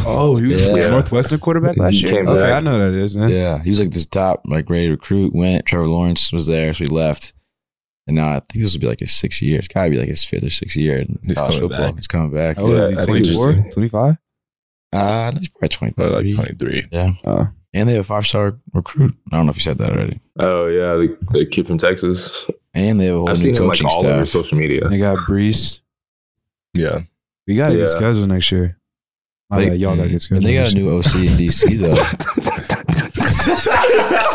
Oh, 0.05 0.37
he 0.37 0.47
was 0.47 0.61
Yeah. 0.61 0.85
a 0.85 0.89
Northwestern 0.89 1.39
quarterback 1.39 1.77
last 1.77 1.91
He 1.91 1.99
year. 1.99 2.11
came 2.11 2.27
okay, 2.29 2.39
back. 2.39 2.61
I 2.61 2.65
know 2.65 2.79
that 2.79 2.97
is. 2.97 3.17
Man. 3.17 3.29
Yeah, 3.29 3.61
he 3.61 3.69
was 3.69 3.79
like 3.81 3.91
this 3.91 4.05
top, 4.05 4.43
like 4.45 4.69
ready 4.69 4.85
to 4.85 4.91
recruit. 4.91 5.35
Went. 5.35 5.65
Trevor 5.65 5.87
Lawrence 5.87 6.31
was 6.31 6.47
there, 6.47 6.73
so 6.73 6.85
he 6.85 6.89
left. 6.89 7.33
And 8.07 8.15
now 8.17 8.29
I 8.29 8.33
think 8.39 8.63
this 8.63 8.73
will 8.73 8.81
be 8.81 8.87
like 8.87 8.99
his 8.99 9.15
sixth 9.15 9.41
year. 9.41 9.57
It's 9.59 9.67
got 9.67 9.85
to 9.85 9.89
be 9.89 9.97
like 9.97 10.07
his 10.07 10.23
fifth 10.23 10.43
or 10.43 10.49
sixth 10.51 10.77
year 10.77 10.99
in 10.99 11.17
He's 11.23 11.37
college 11.37 11.55
coming 11.55 11.69
football. 11.69 11.87
back. 11.87 11.95
He's 11.95 12.07
coming 12.07 12.31
back. 12.31 12.57
How 12.57 12.63
old 12.63 12.73
Yeah, 12.73 12.79
is 12.81 12.89
he? 12.89 12.95
think 12.97 13.17
he's 13.17 13.35
24? 13.35 13.71
25? 13.71 14.17
Uh, 14.93 15.31
he's 15.39 15.49
probably 15.49 15.69
twenty 15.69 15.93
But 15.97 16.11
like 16.11 16.33
23. 16.35 16.87
Yeah, 16.91 17.09
Uh, 17.25 17.45
and 17.73 17.89
they 17.89 17.93
have 17.93 18.01
a 18.01 18.07
five 18.07 18.25
star 18.27 18.57
recruit. 18.73 19.15
I 19.31 19.37
don't 19.37 19.47
know 19.47 19.49
if 19.49 19.57
you 19.57 19.63
said 19.63 19.79
that 19.79 19.91
already. 19.91 20.19
Oh 20.39 20.67
yeah, 20.67 20.93
the, 20.95 21.17
the 21.31 21.45
kid 21.45 21.65
from 21.67 21.77
Texas. 21.79 22.45
And 22.73 22.99
they 22.99 23.05
have 23.07 23.15
a 23.15 23.19
whole 23.19 23.29
I've 23.29 23.35
new 23.37 23.41
seen 23.41 23.55
him 23.55 23.63
like 23.63 23.71
coaching 23.79 23.87
all 23.87 24.05
over 24.05 24.25
staff. 24.25 24.43
social 24.43 24.57
media. 24.57 24.87
they 24.87 24.97
got 24.99 25.17
Brees. 25.19 25.79
Yeah. 26.73 27.01
We 27.47 27.55
got 27.55 27.69
a 27.69 27.73
Yeah. 27.73 27.79
good 27.79 27.89
schedule 27.89 28.27
next 28.27 28.51
year. 28.51 28.77
Oh, 29.51 29.57
They- 29.57 29.67
yeah, 29.67 29.73
y'all 29.73 29.95
got 29.97 30.05
a 30.05 30.09
good 30.09 30.21
schedule. 30.21 30.37
And 30.37 30.45
they 30.45 30.53
got 30.53 30.61
next 30.61 30.73
a 30.73 30.77
new 30.77 30.89
OC 30.91 31.25
in 31.27 31.37
DC 31.37 31.77
though. 31.79 31.95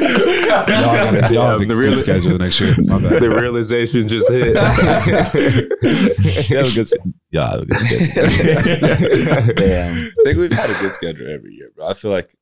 year. 0.00 0.10
Y'all 0.10 0.66
got 0.66 1.30
a, 1.30 1.34
y'all 1.34 1.48
have 1.50 1.60
a 1.60 1.66
the 1.66 1.76
real- 1.76 1.98
schedule 1.98 2.36
next 2.38 2.60
year. 2.60 2.74
My 2.78 2.98
bad. 2.98 3.20
the 3.22 3.30
realization 3.30 4.08
just 4.08 4.30
hit. 4.30 4.54
They 4.54 4.60
have 6.56 6.66
a 6.66 6.74
good, 6.74 6.88
yeah, 7.30 7.50
have 7.50 7.60
a 7.62 7.66
good 7.66 7.80
schedule. 7.80 9.54
Damn. 9.54 10.06
I 10.06 10.10
think 10.24 10.38
we've 10.38 10.52
had 10.52 10.70
a 10.70 10.74
good 10.80 10.94
schedule 10.94 11.28
every 11.30 11.54
year, 11.54 11.70
bro. 11.74 11.86
I 11.88 11.94
feel 11.94 12.10
like 12.10 12.34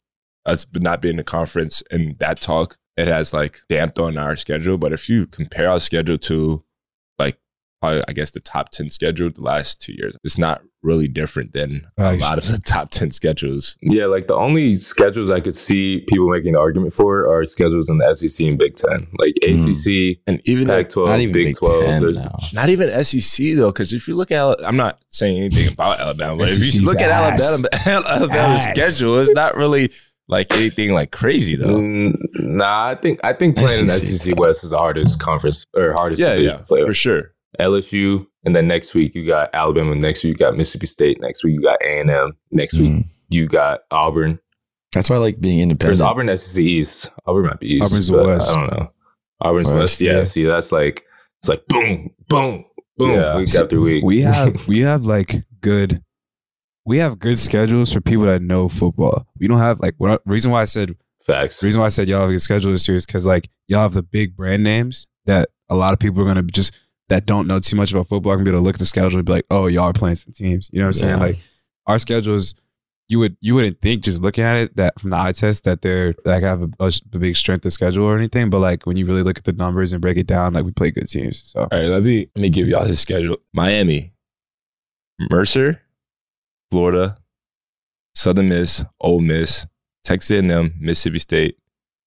us 0.47 0.67
not 0.75 1.00
being 1.03 1.12
in 1.12 1.17
the 1.19 1.25
conference 1.25 1.83
and 1.91 2.19
that 2.19 2.41
talk, 2.41 2.77
it 2.97 3.09
has 3.09 3.33
like 3.33 3.61
damped 3.69 3.99
on 3.99 4.19
our 4.19 4.37
schedule. 4.37 4.79
But 4.79 4.93
if 4.93 5.09
you 5.09 5.27
compare 5.27 5.71
our 5.71 5.81
schedule 5.81 6.19
to 6.19 6.65
like 7.19 7.38
probably, 7.81 8.03
I 8.09 8.12
guess 8.12 8.31
the 8.31 8.41
top 8.41 8.71
10 8.71 8.91
schedule 8.91 9.31
the 9.31 9.43
last 9.43 9.81
two 9.81 9.93
years, 9.93 10.17
it's 10.25 10.38
not 10.38 10.62
really 10.83 11.07
different 11.09 11.53
than 11.53 11.87
a 11.97 12.17
lot 12.17 12.39
of 12.39 12.47
the 12.49 12.59
top 12.65 12.91
10 12.91 13.11
schedules. 13.12 13.77
yeah, 13.83 14.07
like 14.07 14.27
the 14.27 14.35
only 14.35 14.75
schedules 14.75 15.31
I 15.31 15.41
could 15.41 15.55
see 15.55 16.01
people 16.09 16.29
making 16.29 16.51
an 16.55 16.61
argument 16.61 16.93
for 16.93 17.27
are 17.33 17.45
schedules 17.47 17.89
in 17.89 17.99
the 17.99 18.15
SEC 18.15 18.47
and 18.47 18.59
Big 18.59 18.75
Ten, 18.75 19.07
like 19.19 19.35
ACC, 19.43 20.19
And 20.27 20.41
even 20.45 20.67
like, 20.67 20.89
Pac-12, 20.89 21.07
Not 21.07 21.21
even 21.21 21.33
Big, 21.33 21.47
Big 21.47 21.57
12. 21.57 21.85
Ten 21.85 22.03
There's 22.03 22.21
now. 22.23 22.39
not 22.53 22.69
even 22.69 23.05
SEC 23.05 23.55
though, 23.57 23.71
because 23.71 23.93
if 23.93 24.09
you 24.09 24.15
look 24.15 24.31
at, 24.31 24.65
I'm 24.67 24.77
not 24.77 24.99
saying 25.11 25.39
anything 25.39 25.73
about 25.73 26.01
Alabama, 26.01 26.37
but 26.37 26.51
if 26.51 26.75
you 26.75 26.83
look 26.83 27.01
at. 27.01 27.11
Alabama, 27.11 27.69
Alabama's 27.87 28.67
Ass. 28.67 28.71
schedule, 28.97 29.19
it's 29.21 29.33
not 29.35 29.57
really 29.57 29.93
like 30.29 30.53
anything 30.55 30.95
like 30.95 31.11
crazy 31.12 31.57
though. 31.57 31.67
Mm, 31.69 32.15
nah, 32.35 32.87
I 32.89 32.95
think 32.95 33.21
I 33.23 33.33
think 33.35 33.57
playing 33.57 33.83
in 33.83 33.89
SEC. 33.89 34.21
SEC 34.23 34.39
West 34.39 34.65
is 34.65 34.71
the 34.71 34.79
hardest 34.79 35.21
conference 35.21 35.65
or 35.75 35.93
hardest 35.93 36.21
Yeah, 36.23 36.35
yeah, 36.35 36.57
to 36.69 36.87
for 36.87 36.95
sure. 36.95 37.33
LSU, 37.61 38.27
and 38.45 38.55
then 38.57 38.67
next 38.69 38.95
week 38.95 39.15
you 39.15 39.27
got 39.27 39.51
Alabama. 39.53 39.95
Next 39.95 40.25
week 40.25 40.33
you 40.33 40.39
got 40.39 40.57
Mississippi 40.57 40.87
State. 40.87 41.19
Next 41.21 41.45
week 41.45 41.55
you 41.55 41.61
got 41.63 41.79
A 41.83 42.01
and 42.01 42.11
M. 42.11 42.33
Next 42.51 42.79
week 42.79 42.91
Mm. 42.93 43.05
you 43.29 43.47
got 43.47 43.81
Auburn. 43.91 44.39
That's 44.93 45.09
why 45.11 45.17
I 45.17 45.21
like 45.21 45.41
being 45.41 45.59
There's 45.59 46.01
independent. 46.01 46.01
Auburn 46.03 46.37
SEC 46.37 46.63
East. 46.65 47.11
Auburn 47.27 47.47
might 47.47 47.61
be 47.61 47.75
East. 47.75 47.93
Auburn's 47.93 48.11
West. 48.11 48.51
I 48.51 48.55
don't 48.55 48.79
know. 48.79 48.91
Auburn's 49.41 49.71
West, 49.71 49.81
West. 49.81 50.01
Yeah, 50.01 50.19
yeah. 50.19 50.25
See, 50.25 50.45
that's 50.45 50.73
like 50.73 51.05
it's 51.41 51.49
like 51.49 51.67
boom, 51.69 52.11
boom, 52.29 52.65
boom, 52.97 53.11
Yeah. 53.11 53.37
week 53.37 53.55
after 53.55 53.81
week. 53.81 54.05
we 54.05 54.21
have 54.23 54.67
we 54.69 54.81
have 54.81 55.05
like 55.07 55.45
good 55.61 56.03
we 56.85 56.99
have 56.99 57.19
good 57.19 57.39
schedules 57.39 57.93
for 57.93 58.01
people 58.01 58.25
that 58.27 58.43
know 58.43 58.69
football. 58.69 59.27
We 59.39 59.47
don't 59.49 59.59
have 59.59 59.81
like 59.81 59.95
what 59.99 60.21
reason 60.27 60.51
why 60.51 60.63
I 60.63 60.65
said 60.67 60.97
Facts. 61.25 61.63
reason 61.63 61.81
why 61.81 61.87
I 61.87 61.91
said 61.91 62.09
y'all 62.09 62.21
have 62.21 62.29
a 62.31 62.33
good 62.33 62.43
schedule 62.43 62.73
this 62.73 62.87
year 62.89 62.97
is 62.97 63.07
because 63.07 63.25
like 63.27 63.49
y'all 63.69 63.83
have 63.83 63.95
the 63.95 64.03
big 64.03 64.37
brand 64.37 64.63
names 64.65 65.07
that 65.27 65.51
a 65.69 65.77
lot 65.77 65.93
of 65.93 65.99
people 66.01 66.21
are 66.21 66.25
gonna 66.27 66.43
just 66.43 66.73
that 67.12 67.26
don't 67.26 67.47
know 67.47 67.61
too 67.61 67.76
much 67.76 67.92
about 67.92 68.09
football 68.09 68.35
can 68.35 68.42
be 68.42 68.50
able 68.50 68.61
to 68.61 68.64
look 68.64 68.76
at 68.76 68.78
the 68.78 68.87
schedule 68.87 69.19
and 69.19 69.26
be 69.26 69.33
like, 69.33 69.45
oh, 69.50 69.66
y'all 69.66 69.85
are 69.85 69.92
playing 69.92 70.16
some 70.16 70.33
teams. 70.33 70.71
You 70.73 70.78
know 70.78 70.87
what 70.87 70.97
I'm 70.97 71.00
saying? 71.02 71.19
Like 71.19 71.37
our 71.87 71.99
schedule 71.99 72.37
is 72.37 72.54
you 73.09 73.19
would 73.19 73.37
you 73.42 73.54
wouldn't 73.54 73.83
think 73.83 74.02
just 74.02 74.23
looking 74.23 74.45
at 74.45 74.57
it 74.57 74.76
that 74.76 74.99
from 74.99 75.11
the 75.11 75.19
eye 75.19 75.33
test 75.33 75.64
that 75.64 75.83
they're 75.83 76.14
like 76.25 76.42
have 76.42 76.62
a, 76.62 76.71
a, 76.81 76.90
a 77.12 77.19
big 77.19 77.37
strength 77.37 77.66
of 77.66 77.73
schedule 77.75 78.07
or 78.07 78.16
anything. 78.16 78.49
But 78.49 78.61
like 78.61 78.87
when 78.87 78.97
you 78.97 79.04
really 79.04 79.23
look 79.23 79.37
at 79.37 79.45
the 79.45 79.52
numbers 79.52 79.92
and 79.92 80.00
break 80.00 80.16
it 80.16 80.26
down, 80.26 80.54
like 80.54 80.64
we 80.64 80.71
play 80.71 80.90
good 80.90 81.07
teams. 81.07 81.42
So 81.52 81.61
All 81.61 81.69
right, 81.71 81.85
let 81.85 82.02
me 82.02 82.31
let 82.35 82.40
me 82.40 82.49
give 82.49 82.66
y'all 82.66 82.87
his 82.87 82.99
schedule. 82.99 83.37
Miami, 83.52 84.14
Mercer, 85.31 85.83
Florida, 86.71 87.19
Southern 88.14 88.49
Miss, 88.49 88.87
Ole 89.02 89.21
Miss, 89.21 89.66
Texas 90.02 90.31
A&M, 90.31 90.73
Mississippi 90.81 91.19
State, 91.19 91.59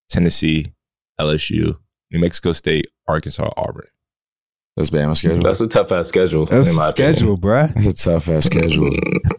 Tennessee, 0.09 0.73
LSU, 1.21 1.77
New 2.09 2.19
Mexico 2.19 2.53
State, 2.53 2.87
Arkansas, 3.07 3.51
Auburn. 3.55 3.85
That's 4.77 4.89
Bama 4.89 5.15
schedule. 5.15 5.39
That's 5.39 5.61
a 5.61 5.67
tough 5.67 5.89
ass 5.93 6.09
schedule. 6.09 6.45
that's 6.45 6.67
in 6.67 6.73
a 6.73 6.77
my 6.77 6.89
schedule, 6.89 7.37
bruh. 7.37 7.73
That's 7.75 7.87
a 7.87 7.93
tough 7.93 8.27
ass 8.27 8.43
schedule. 8.43 8.89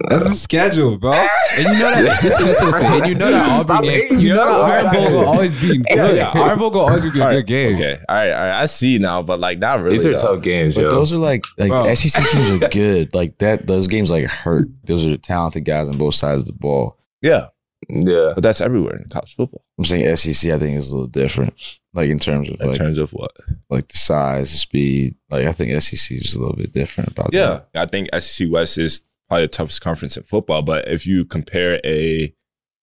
That's 0.09 0.25
a 0.25 0.31
schedule, 0.35 0.97
bro. 0.97 1.13
And 1.13 1.29
you 1.59 1.73
know 1.79 2.03
that. 2.05 2.21
listen, 2.25 2.47
listen, 2.47 2.67
listen. 2.71 2.87
And 2.87 3.07
you 3.07 3.15
know 3.17 3.31
that 3.31 3.47
Auburn 3.51 3.63
Stop 3.63 3.83
game. 3.83 3.93
hating, 4.01 4.21
You 4.21 4.31
know 4.31 4.45
yo. 4.63 4.67
that 4.67 4.87
Iron 4.87 4.95
Bowl 4.95 5.19
will 5.21 5.29
always 5.29 5.61
be 5.61 5.77
good. 5.91 6.17
yeah. 6.17 6.31
Iron 6.35 6.59
Bowl 6.59 6.71
will 6.71 6.81
always 6.81 7.03
be 7.03 7.09
a 7.11 7.13
good 7.13 7.21
right, 7.21 7.47
game. 7.47 7.75
Okay, 7.75 7.99
all 8.09 8.15
right, 8.17 8.31
all 8.33 8.41
right. 8.49 8.63
I 8.63 8.65
see 8.65 8.97
now, 8.99 9.21
but 9.21 9.39
like 9.39 9.59
not 9.59 9.81
really. 9.81 9.91
These 9.91 10.07
are 10.07 10.13
though. 10.17 10.37
tough 10.37 10.43
games, 10.43 10.75
But 10.75 10.83
yo. 10.83 10.91
those 10.91 11.13
are 11.13 11.19
like 11.19 11.45
like 11.59 11.69
Bro. 11.69 11.93
SEC 11.95 12.25
teams 12.31 12.51
are 12.63 12.69
good. 12.71 13.15
Like 13.15 13.37
that, 13.37 13.67
those 13.67 13.89
games 13.89 14.11
like 14.11 14.25
hurt. 14.25 14.69
Those 14.85 15.05
are 15.05 15.19
talented 15.19 15.67
guys 15.67 15.87
on 15.87 15.99
both 15.99 16.15
sides 16.15 16.41
of 16.43 16.47
the 16.47 16.53
ball. 16.55 16.97
Yeah, 17.21 17.49
yeah. 17.89 18.33
but 18.35 18.43
that's 18.43 18.61
everywhere 18.61 18.97
in 18.97 19.09
college 19.09 19.35
football. 19.37 19.65
I'm 19.79 19.85
saying 19.85 20.17
SEC, 20.17 20.51
I 20.51 20.59
think 20.59 20.77
is 20.77 20.91
a 20.91 20.95
little 20.95 21.09
different. 21.09 21.55
Like 21.95 22.11
in 22.11 22.19
terms 22.19 22.49
of 22.51 22.61
In 22.61 22.69
like 22.69 22.79
terms 22.79 22.99
of 22.99 23.11
what? 23.13 23.33
like 23.71 23.89
the 23.89 23.99
size, 23.99 24.53
the 24.53 24.59
speed. 24.59 25.17
Like 25.31 25.47
I 25.47 25.53
think 25.53 25.81
SEC 25.81 26.17
is 26.17 26.35
a 26.35 26.41
little 26.41 26.57
bit 26.57 26.73
different 26.73 27.11
about 27.13 27.33
Yeah, 27.33 27.61
I 27.75 27.87
think 27.87 28.09
SEC 28.19 28.49
West 28.51 28.79
is 28.79 29.03
probably 29.29 29.45
the 29.45 29.49
toughest 29.49 29.81
conference 29.81 30.17
in 30.17 30.23
football. 30.25 30.63
But 30.63 30.89
if 30.89 31.07
you 31.07 31.25
compare 31.25 31.81
a 31.85 32.35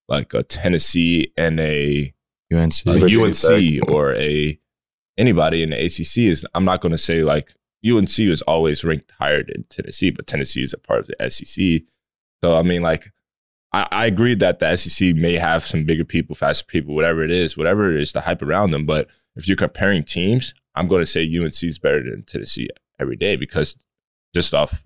like 0.08 0.34
a 0.34 0.44
Tennessee 0.44 1.32
and 1.38 1.60
a. 1.60 2.14
UNC. 2.54 2.86
a 2.86 2.92
UNC 2.92 3.36
Tech. 3.36 3.92
or 3.92 4.14
a 4.16 4.60
anybody 5.18 5.64
in 5.64 5.72
the 5.72 5.86
ACC 5.86 6.18
is 6.30 6.46
I'm 6.54 6.66
not 6.66 6.82
going 6.82 6.92
to 6.92 6.98
say 6.98 7.24
like 7.24 7.56
UNC 7.86 8.20
is 8.20 8.42
always 8.44 8.84
ranked 8.84 9.12
higher 9.20 9.44
than 9.44 9.66
Tennessee, 9.70 10.10
but 10.12 10.28
Tennessee 10.28 10.64
is 10.64 10.74
a 10.74 10.78
part 10.78 11.00
of 11.02 11.08
the 11.08 11.30
SEC. 11.30 11.84
So 12.44 12.58
I 12.58 12.64
mean, 12.64 12.82
like 12.82 13.12
I, 13.74 13.88
I 13.92 14.06
agree 14.06 14.36
that 14.36 14.60
the 14.60 14.76
SEC 14.76 15.16
may 15.16 15.34
have 15.34 15.66
some 15.66 15.84
bigger 15.86 16.06
people, 16.06 16.36
faster 16.36 16.66
people, 16.66 16.94
whatever 16.96 17.24
it 17.24 17.32
is, 17.32 17.58
whatever 17.58 17.92
it 17.96 18.02
is, 18.02 18.12
the 18.12 18.22
hype 18.22 18.42
around 18.42 18.72
them. 18.72 18.86
But 18.86 19.08
if 19.36 19.48
you're 19.48 19.58
comparing 19.58 20.04
teams, 20.04 20.54
I'm 20.76 20.88
going 20.88 21.02
to 21.02 21.06
say 21.06 21.24
UNC 21.24 21.64
is 21.64 21.80
better 21.80 22.04
than 22.04 22.24
Tennessee 22.24 22.70
every 23.00 23.16
day 23.16 23.36
because 23.36 23.76
just 24.36 24.54
off 24.54 24.84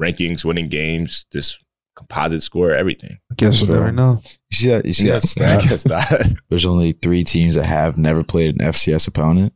rankings, 0.00 0.44
winning 0.44 0.68
games, 0.68 1.24
this 1.32 1.58
composite 1.94 2.42
score, 2.42 2.72
everything. 2.72 3.18
I 3.30 3.34
guess 3.36 3.58
we'll 3.60 3.68
Sure. 3.68 3.76
never 3.78 3.92
know. 3.92 4.20
You 4.50 4.56
see 4.56 4.68
that? 4.68 4.84
You 4.84 4.92
see 4.92 5.06
Yeah, 5.06 5.12
that 5.14 5.22
stat? 5.22 5.62
I 5.64 5.66
guess 5.66 5.86
not. 5.86 6.12
There's 6.50 6.66
only 6.66 6.92
three 6.92 7.24
teams 7.24 7.54
that 7.54 7.64
have 7.64 7.96
never 7.96 8.22
played 8.22 8.54
an 8.60 8.66
FCS 8.66 9.08
opponent. 9.08 9.54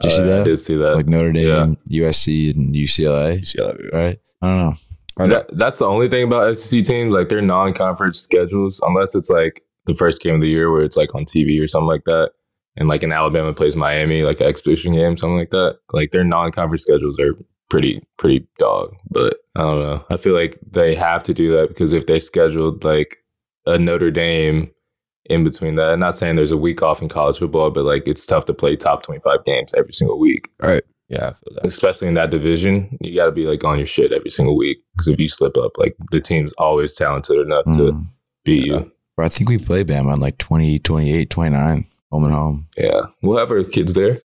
Did 0.00 0.10
you 0.12 0.16
see 0.16 0.22
Uh, 0.22 0.24
I 0.24 0.28
that? 0.28 0.44
did 0.44 0.60
see 0.60 0.76
that. 0.76 0.94
Like 0.94 1.06
Notre 1.08 1.32
Dame, 1.32 1.76
USC, 1.90 2.54
and 2.54 2.72
UCLA. 2.74 3.40
UCLA. 3.40 3.92
Right? 3.92 4.20
I 4.42 4.46
don't 4.46 4.58
know. 4.58 4.76
That, 5.16 5.46
that's 5.52 5.78
the 5.78 5.86
only 5.86 6.08
thing 6.08 6.24
about 6.24 6.56
SEC 6.56 6.84
teams. 6.84 7.14
Like 7.14 7.28
their 7.28 7.40
non-conference 7.40 8.18
schedules, 8.18 8.80
unless 8.84 9.14
it's 9.14 9.30
like 9.30 9.62
the 9.86 9.94
first 9.94 10.22
game 10.22 10.34
of 10.34 10.40
the 10.40 10.48
year 10.48 10.70
where 10.70 10.82
it's 10.82 10.96
like 10.96 11.14
on 11.14 11.24
TV 11.24 11.62
or 11.62 11.66
something 11.66 11.88
like 11.88 12.04
that, 12.04 12.32
and 12.76 12.88
like 12.88 13.02
in 13.02 13.12
Alabama 13.12 13.54
plays 13.54 13.76
Miami, 13.76 14.22
like 14.22 14.40
an 14.40 14.46
exhibition 14.46 14.92
game, 14.92 15.16
something 15.16 15.38
like 15.38 15.50
that. 15.50 15.78
Like 15.92 16.10
their 16.10 16.24
non-conference 16.24 16.82
schedules 16.82 17.18
are 17.18 17.34
pretty 17.70 18.02
pretty 18.18 18.46
dog. 18.58 18.94
But 19.10 19.38
I 19.54 19.62
don't 19.62 19.82
know. 19.82 20.04
I 20.10 20.16
feel 20.16 20.34
like 20.34 20.58
they 20.70 20.94
have 20.94 21.22
to 21.24 21.34
do 21.34 21.50
that 21.52 21.68
because 21.68 21.92
if 21.92 22.06
they 22.06 22.20
scheduled 22.20 22.84
like 22.84 23.16
a 23.64 23.78
Notre 23.78 24.10
Dame 24.10 24.70
in 25.28 25.44
between 25.44 25.74
that, 25.76 25.90
I'm 25.90 26.00
not 26.00 26.14
saying 26.14 26.36
there's 26.36 26.52
a 26.52 26.56
week 26.56 26.82
off 26.82 27.02
in 27.02 27.08
college 27.08 27.38
football, 27.38 27.70
but 27.70 27.84
like 27.84 28.06
it's 28.06 28.26
tough 28.26 28.44
to 28.46 28.54
play 28.54 28.76
top 28.76 29.02
25 29.02 29.44
games 29.44 29.72
every 29.76 29.92
single 29.92 30.18
week 30.18 30.50
Yeah, 30.62 30.70
I 30.70 30.80
that. 31.10 31.36
especially 31.64 32.08
in 32.08 32.14
that 32.14 32.30
division, 32.30 32.96
you 33.00 33.14
got 33.16 33.26
to 33.26 33.32
be 33.32 33.46
like 33.46 33.64
on 33.64 33.78
your 33.78 33.86
shit 33.86 34.12
every 34.12 34.30
single 34.30 34.56
week. 34.56 34.78
Because 34.92 35.08
if 35.08 35.18
you 35.20 35.28
slip 35.28 35.56
up, 35.56 35.78
like 35.78 35.96
the 36.10 36.20
team's 36.20 36.52
always 36.54 36.94
talented 36.94 37.38
enough 37.38 37.64
to 37.72 37.92
Mm. 37.92 38.06
beat 38.44 38.66
Yeah. 38.66 38.72
you. 38.80 38.92
Bro, 39.16 39.26
I 39.26 39.28
think 39.28 39.48
we 39.48 39.58
play 39.58 39.82
Bama 39.84 40.14
in 40.14 40.20
like 40.20 40.36
20, 40.38 40.78
28, 40.78 41.30
29, 41.30 41.86
home 42.10 42.24
and 42.24 42.32
home. 42.34 42.66
Yeah, 42.76 43.02
we'll 43.22 43.38
have 43.38 43.50
our 43.50 43.62
kids 43.64 43.94
there. 43.94 44.20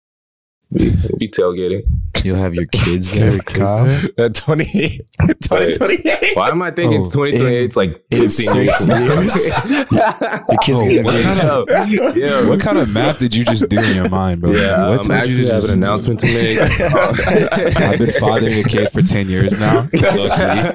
Be, 0.73 0.91
we'll 0.91 1.19
be 1.19 1.29
tailgating. 1.29 1.83
You'll 2.25 2.37
have 2.37 2.55
your 2.55 2.67
kids 2.73 3.11
there. 3.13 3.39
Kyle. 3.39 3.85
That 4.17 4.35
28, 4.45 5.01
2028. 5.43 6.37
Why 6.37 6.49
am 6.51 6.63
I 6.63 6.71
thinking 6.71 7.01
Oh, 7.01 7.05
2028? 7.05 7.63
It's 7.65 7.77
like 7.77 8.03
15 8.11 8.21
years. 8.21 8.37
six 8.37 8.55
years? 8.55 8.81
Your 8.81 10.59
kids 10.63 10.81
Oh, 10.81 11.03
what 11.03 11.23
kind 11.23 11.41
of- 11.41 11.69
yeah, 12.17 12.47
What 12.49 12.61
kind 12.61 12.79
of 12.79 12.89
math 12.91 13.19
did 13.19 13.35
you 13.35 13.45
just 13.45 13.69
do 13.69 13.79
in 13.79 13.95
your 13.97 14.09
mind, 14.09 14.41
bro? 14.41 14.53
yeah, 14.53 14.89
what 14.91 15.05
I'm 15.07 15.11
actually 15.13 15.49
have 15.51 15.65
an 15.65 15.71
announcement 15.73 16.21
to 16.21 16.27
make. 16.27 16.59
I've 16.59 17.99
been 17.99 18.13
fathering 18.13 18.59
a 18.59 18.63
kid 18.65 18.91
for 18.91 19.03
ten 19.03 19.29
years 19.29 19.57
now. 19.59 19.89
yeah, 19.93 20.73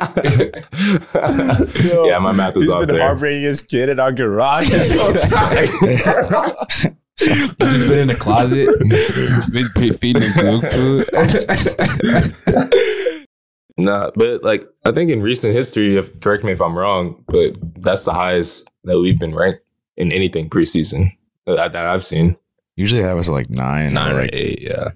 my 2.20 2.32
math 2.32 2.56
was 2.56 2.68
He's 2.68 2.74
off 2.74 2.86
been 2.86 2.96
there. 2.96 3.06
harboring 3.06 3.42
his 3.42 3.62
kid 3.62 3.90
in 3.90 4.00
our 4.00 4.12
garage 4.12 4.70
this 4.70 4.92
whole 4.92 5.14
time. 5.14 6.98
I've 7.22 7.58
just 7.70 7.88
been 7.88 8.00
in 8.00 8.08
the 8.08 8.16
closet, 8.16 8.68
been 9.52 9.94
feeding 9.94 10.22
him 10.22 10.60
good 10.62 10.72
food. 10.72 11.10
Nah, 13.76 14.12
but 14.16 14.44
like 14.44 14.66
I 14.86 14.92
think 14.92 15.10
in 15.10 15.22
recent 15.24 15.54
history, 15.56 15.98
if 15.98 16.20
correct 16.20 16.44
me 16.44 16.52
if 16.52 16.62
I'm 16.62 16.78
wrong, 16.78 17.24
but 17.28 17.56
that's 17.82 18.06
the 18.06 18.14
highest 18.14 18.70
that 18.84 19.00
we've 19.00 19.18
been 19.18 19.34
ranked 19.36 19.62
in 19.98 20.12
anything 20.12 20.48
preseason 20.50 21.12
that, 21.48 21.72
that 21.72 21.86
I've 21.88 22.04
seen. 22.04 22.38
Usually 22.76 23.02
have 23.02 23.18
was 23.18 23.30
like 23.30 23.50
nine, 23.50 23.94
Nine 23.94 24.12
or 24.12 24.16
or 24.16 24.22
like 24.22 24.30
eight, 24.34 24.62
yeah. 24.62 24.90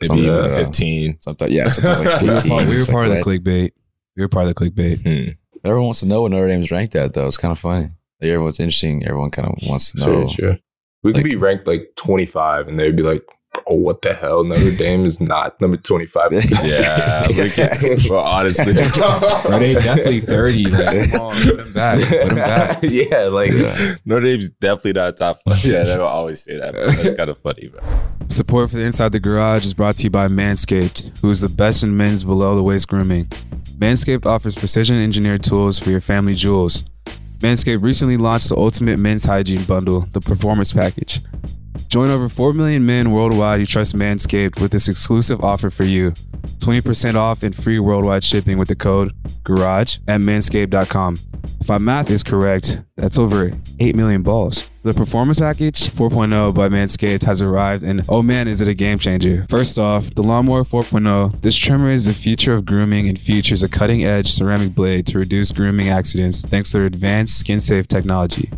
Maybe 0.00 0.06
Something 0.06 0.24
even 0.26 0.40
like 0.42 0.66
15. 0.66 1.18
something. 1.22 1.50
Yeah, 1.52 1.68
sometimes 1.68 2.00
like 2.00 2.20
we 2.22 2.28
were, 2.28 2.34
15. 2.34 2.50
part, 2.50 2.64
we 2.66 2.74
were 2.74 2.78
It's 2.78 2.88
like, 2.88 2.92
part 2.94 3.06
of 3.08 3.12
the 3.12 3.22
clickbait. 3.22 3.70
We 4.16 4.22
were 4.22 4.28
part 4.28 4.46
of 4.48 4.54
the 4.54 4.70
clickbait. 4.70 5.02
Hmm. 5.02 5.30
Everyone 5.64 5.86
wants 5.86 6.00
to 6.00 6.06
know 6.06 6.22
what 6.22 6.30
Notre 6.30 6.48
Dame's 6.48 6.70
ranked 6.70 6.94
at, 6.96 7.12
though. 7.14 7.26
It's 7.26 7.36
kind 7.36 7.52
of 7.52 7.58
funny. 7.58 7.90
Like, 8.20 8.30
everyone's 8.30 8.60
interesting. 8.60 9.04
Everyone 9.04 9.30
kind 9.30 9.48
of 9.48 9.54
wants 9.68 9.92
to 9.92 10.00
know. 10.00 10.12
very 10.12 10.28
true. 10.28 10.58
We 11.02 11.12
could 11.12 11.22
Like- 11.24 11.30
be 11.30 11.36
ranked 11.36 11.66
like 11.66 11.90
25, 11.96 12.68
and 12.68 12.78
they'd 12.78 12.94
be 12.96 13.02
like, 13.02 13.22
"Oh, 13.66 13.74
what 13.74 14.02
the 14.02 14.12
hell? 14.12 14.44
Notre 14.44 14.70
Dame 14.70 15.04
is 15.06 15.20
not 15.20 15.58
number 15.60 15.76
25." 15.78 16.32
Yeah, 16.64 17.26
we 17.28 17.50
can, 17.50 17.98
well, 18.10 18.20
honestly. 18.20 18.72
Bro, 18.98 19.58
they 19.58 19.74
definitely 19.74 20.20
thirty. 20.20 20.66
Like, 20.66 21.10
come 21.10 21.20
on, 21.22 21.42
put 21.42 21.60
him 21.60 21.72
back. 21.72 21.98
Put 22.00 22.22
him 22.28 22.34
back. 22.34 22.78
yeah, 22.82 23.24
like 23.28 23.52
Notre 24.04 24.26
Dame's 24.26 24.50
definitely 24.60 24.92
not 24.94 25.16
top 25.16 25.40
five. 25.48 25.64
Yeah, 25.64 25.84
they 25.84 25.96
will 25.96 26.04
always 26.06 26.42
say 26.42 26.58
that. 26.58 26.74
But 26.74 26.96
that's 26.96 27.16
kind 27.16 27.30
of 27.30 27.38
funny, 27.38 27.68
bro. 27.68 27.80
Support 28.28 28.70
for 28.70 28.76
the 28.76 28.82
Inside 28.84 29.12
the 29.12 29.20
Garage 29.20 29.64
is 29.64 29.74
brought 29.74 29.96
to 29.96 30.04
you 30.04 30.10
by 30.10 30.28
Manscaped, 30.28 31.18
who 31.20 31.30
is 31.30 31.40
the 31.40 31.48
best 31.48 31.82
in 31.82 31.96
men's 31.96 32.22
below 32.24 32.54
the 32.56 32.62
waist 32.62 32.88
grooming. 32.88 33.26
Manscaped 33.78 34.26
offers 34.26 34.54
precision 34.54 34.96
engineered 35.02 35.42
tools 35.42 35.78
for 35.78 35.90
your 35.90 36.00
family 36.02 36.34
jewels. 36.34 36.84
Manscaped 37.40 37.82
recently 37.82 38.18
launched 38.18 38.50
the 38.50 38.56
ultimate 38.56 38.98
men's 38.98 39.24
hygiene 39.24 39.64
bundle, 39.64 40.06
the 40.12 40.20
Performance 40.20 40.74
Package. 40.74 41.20
Join 41.90 42.08
over 42.08 42.28
4 42.28 42.52
million 42.52 42.86
men 42.86 43.10
worldwide 43.10 43.58
who 43.58 43.66
trust 43.66 43.96
Manscaped 43.96 44.60
with 44.60 44.70
this 44.70 44.88
exclusive 44.88 45.42
offer 45.42 45.70
for 45.70 45.84
you 45.84 46.12
20% 46.58 47.16
off 47.16 47.42
and 47.42 47.54
free 47.54 47.80
worldwide 47.80 48.22
shipping 48.22 48.58
with 48.58 48.68
the 48.68 48.76
code 48.76 49.12
GARAGE 49.42 49.98
at 50.06 50.20
manscaped.com. 50.20 51.18
If 51.60 51.68
my 51.68 51.78
math 51.78 52.08
is 52.10 52.22
correct, 52.22 52.82
that's 52.96 53.18
over 53.18 53.50
8 53.80 53.96
million 53.96 54.22
balls. 54.22 54.68
The 54.82 54.94
Performance 54.94 55.40
Package 55.40 55.80
4.0 55.90 56.54
by 56.54 56.68
Manscaped 56.68 57.24
has 57.24 57.42
arrived, 57.42 57.82
and 57.82 58.02
oh 58.08 58.22
man, 58.22 58.46
is 58.46 58.60
it 58.60 58.68
a 58.68 58.74
game 58.74 58.98
changer! 58.98 59.44
First 59.48 59.76
off, 59.76 60.14
the 60.14 60.22
Lawnmower 60.22 60.62
4.0. 60.62 61.42
This 61.42 61.56
trimmer 61.56 61.90
is 61.90 62.04
the 62.04 62.14
future 62.14 62.54
of 62.54 62.66
grooming 62.66 63.08
and 63.08 63.18
features 63.18 63.64
a 63.64 63.68
cutting 63.68 64.04
edge 64.04 64.30
ceramic 64.30 64.76
blade 64.76 65.08
to 65.08 65.18
reduce 65.18 65.50
grooming 65.50 65.88
accidents 65.88 66.42
thanks 66.42 66.70
to 66.70 66.78
their 66.78 66.86
advanced 66.86 67.40
skin 67.40 67.58
safe 67.58 67.88
technology. 67.88 68.48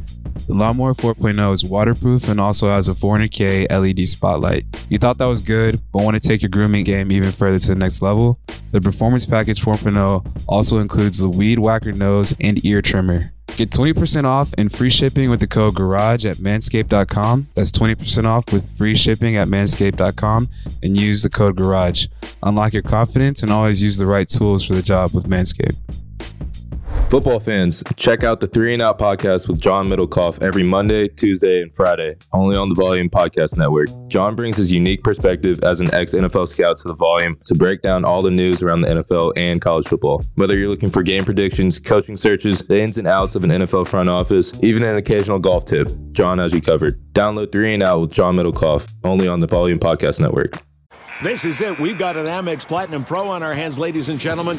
The 0.47 0.55
Lawnmower 0.55 0.95
4.0 0.95 1.53
is 1.53 1.65
waterproof 1.65 2.29
and 2.29 2.41
also 2.41 2.71
has 2.71 2.89
a 2.89 2.95
400K 2.95 3.71
LED 3.71 4.09
spotlight. 4.09 4.67
You 4.89 4.99
thought 4.99 5.19
that 5.19 5.27
was 5.27 5.43
good, 5.43 5.81
but 5.93 6.03
want 6.03 6.21
to 6.21 6.29
take 6.29 6.43
your 6.43 6.49
grooming 6.49 6.85
game 6.85 7.13
even 7.13 7.33
further 7.33 7.59
to 7.59 7.69
the 7.69 7.75
next 7.75 8.03
level? 8.03 8.39
The 8.73 8.81
Performance 8.81 9.27
Package 9.27 9.63
4.0 9.63 10.45
also 10.49 10.79
includes 10.79 11.19
the 11.19 11.29
Weed 11.29 11.59
Whacker 11.59 11.93
nose 11.93 12.35
and 12.41 12.65
ear 12.65 12.83
trimmer. 12.83 13.33
Get 13.57 13.71
20% 13.71 14.25
off 14.25 14.55
and 14.57 14.73
free 14.73 14.89
shipping 14.89 15.29
with 15.29 15.41
the 15.41 15.47
code 15.47 15.75
GARAGE 15.75 16.25
at 16.25 16.37
manscaped.com. 16.39 17.49
That's 17.55 17.71
20% 17.71 18.25
off 18.25 18.51
with 18.51 18.79
free 18.79 18.95
shipping 18.95 19.37
at 19.37 19.47
manscaped.com 19.49 20.49
and 20.83 20.97
use 20.97 21.23
the 21.23 21.29
code 21.29 21.57
GARAGE. 21.57 22.09
Unlock 22.45 22.73
your 22.73 22.83
confidence 22.83 23.43
and 23.43 23.53
always 23.53 23.83
use 23.83 23.99
the 23.99 24.07
right 24.07 24.29
tools 24.29 24.65
for 24.65 24.75
the 24.75 24.83
job 24.83 25.13
with 25.13 25.29
Manscaped. 25.29 25.77
Football 27.13 27.41
fans, 27.41 27.85
check 27.97 28.25
out 28.25 28.41
the 28.41 28.47
Three 28.47 28.73
and 28.73 28.81
Out 28.81 28.99
podcast 28.99 29.47
with 29.47 29.61
John 29.61 29.87
Middlekauff 29.87 30.43
every 30.43 30.63
Monday, 30.63 31.09
Tuesday, 31.09 31.61
and 31.61 31.77
Friday, 31.77 32.17
only 32.33 32.57
on 32.57 32.71
the 32.71 32.75
Volume 32.75 33.11
Podcast 33.11 33.59
Network. 33.59 33.89
John 34.09 34.35
brings 34.35 34.57
his 34.57 34.73
unique 34.73 35.05
perspective 35.05 35.63
as 35.63 35.83
an 35.83 35.93
ex 35.93 36.15
NFL 36.15 36.49
scout 36.49 36.79
to 36.79 36.89
the 36.89 36.95
Volume 36.95 37.39
to 37.45 37.55
break 37.55 37.83
down 37.83 38.07
all 38.07 38.23
the 38.23 38.31
news 38.31 38.63
around 38.63 38.81
the 38.81 38.89
NFL 38.89 39.35
and 39.37 39.61
college 39.61 39.89
football. 39.89 40.25
Whether 40.37 40.57
you're 40.57 40.71
looking 40.71 40.89
for 40.89 41.03
game 41.03 41.23
predictions, 41.23 41.79
coaching 41.79 42.17
searches, 42.17 42.61
the 42.61 42.81
ins 42.81 42.97
and 42.97 43.07
outs 43.07 43.35
of 43.35 43.45
an 43.45 43.51
NFL 43.51 43.89
front 43.89 44.09
office, 44.09 44.55
even 44.63 44.83
an 44.83 44.97
occasional 44.97 45.39
golf 45.39 45.67
tip, 45.67 45.91
John 46.13 46.39
has 46.39 46.55
you 46.55 46.63
covered. 46.63 46.99
Download 47.13 47.53
Three 47.53 47.75
and 47.75 47.83
Out 47.83 48.01
with 48.01 48.13
John 48.13 48.37
Middlekauff, 48.37 48.91
only 49.05 49.29
on 49.29 49.41
the 49.41 49.47
Volume 49.47 49.79
Podcast 49.79 50.19
Network. 50.19 50.63
This 51.23 51.45
is 51.45 51.61
it. 51.61 51.79
We've 51.79 51.99
got 51.99 52.17
an 52.17 52.25
Amex 52.25 52.67
Platinum 52.67 53.05
Pro 53.05 53.29
on 53.29 53.43
our 53.43 53.53
hands, 53.53 53.79
ladies 53.79 54.09
and 54.09 54.19
gentlemen. 54.19 54.59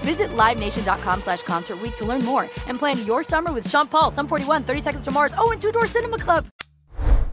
Visit 0.00 0.30
LiveNation.com 0.30 1.20
slash 1.22 1.42
Concert 1.42 1.80
Week 1.82 1.94
to 1.96 2.04
learn 2.04 2.24
more 2.24 2.48
and 2.68 2.78
plan 2.78 3.04
your 3.06 3.22
summer 3.24 3.52
with 3.52 3.68
Sean 3.68 3.86
Paul, 3.86 4.10
Sum 4.10 4.26
41, 4.28 4.62
30 4.64 4.80
Seconds 4.80 5.04
to 5.04 5.10
Mars, 5.10 5.32
oh, 5.36 5.50
and 5.50 5.60
Two 5.60 5.72
Door 5.72 5.86
Cinema 5.88 6.18
Club. 6.18 6.46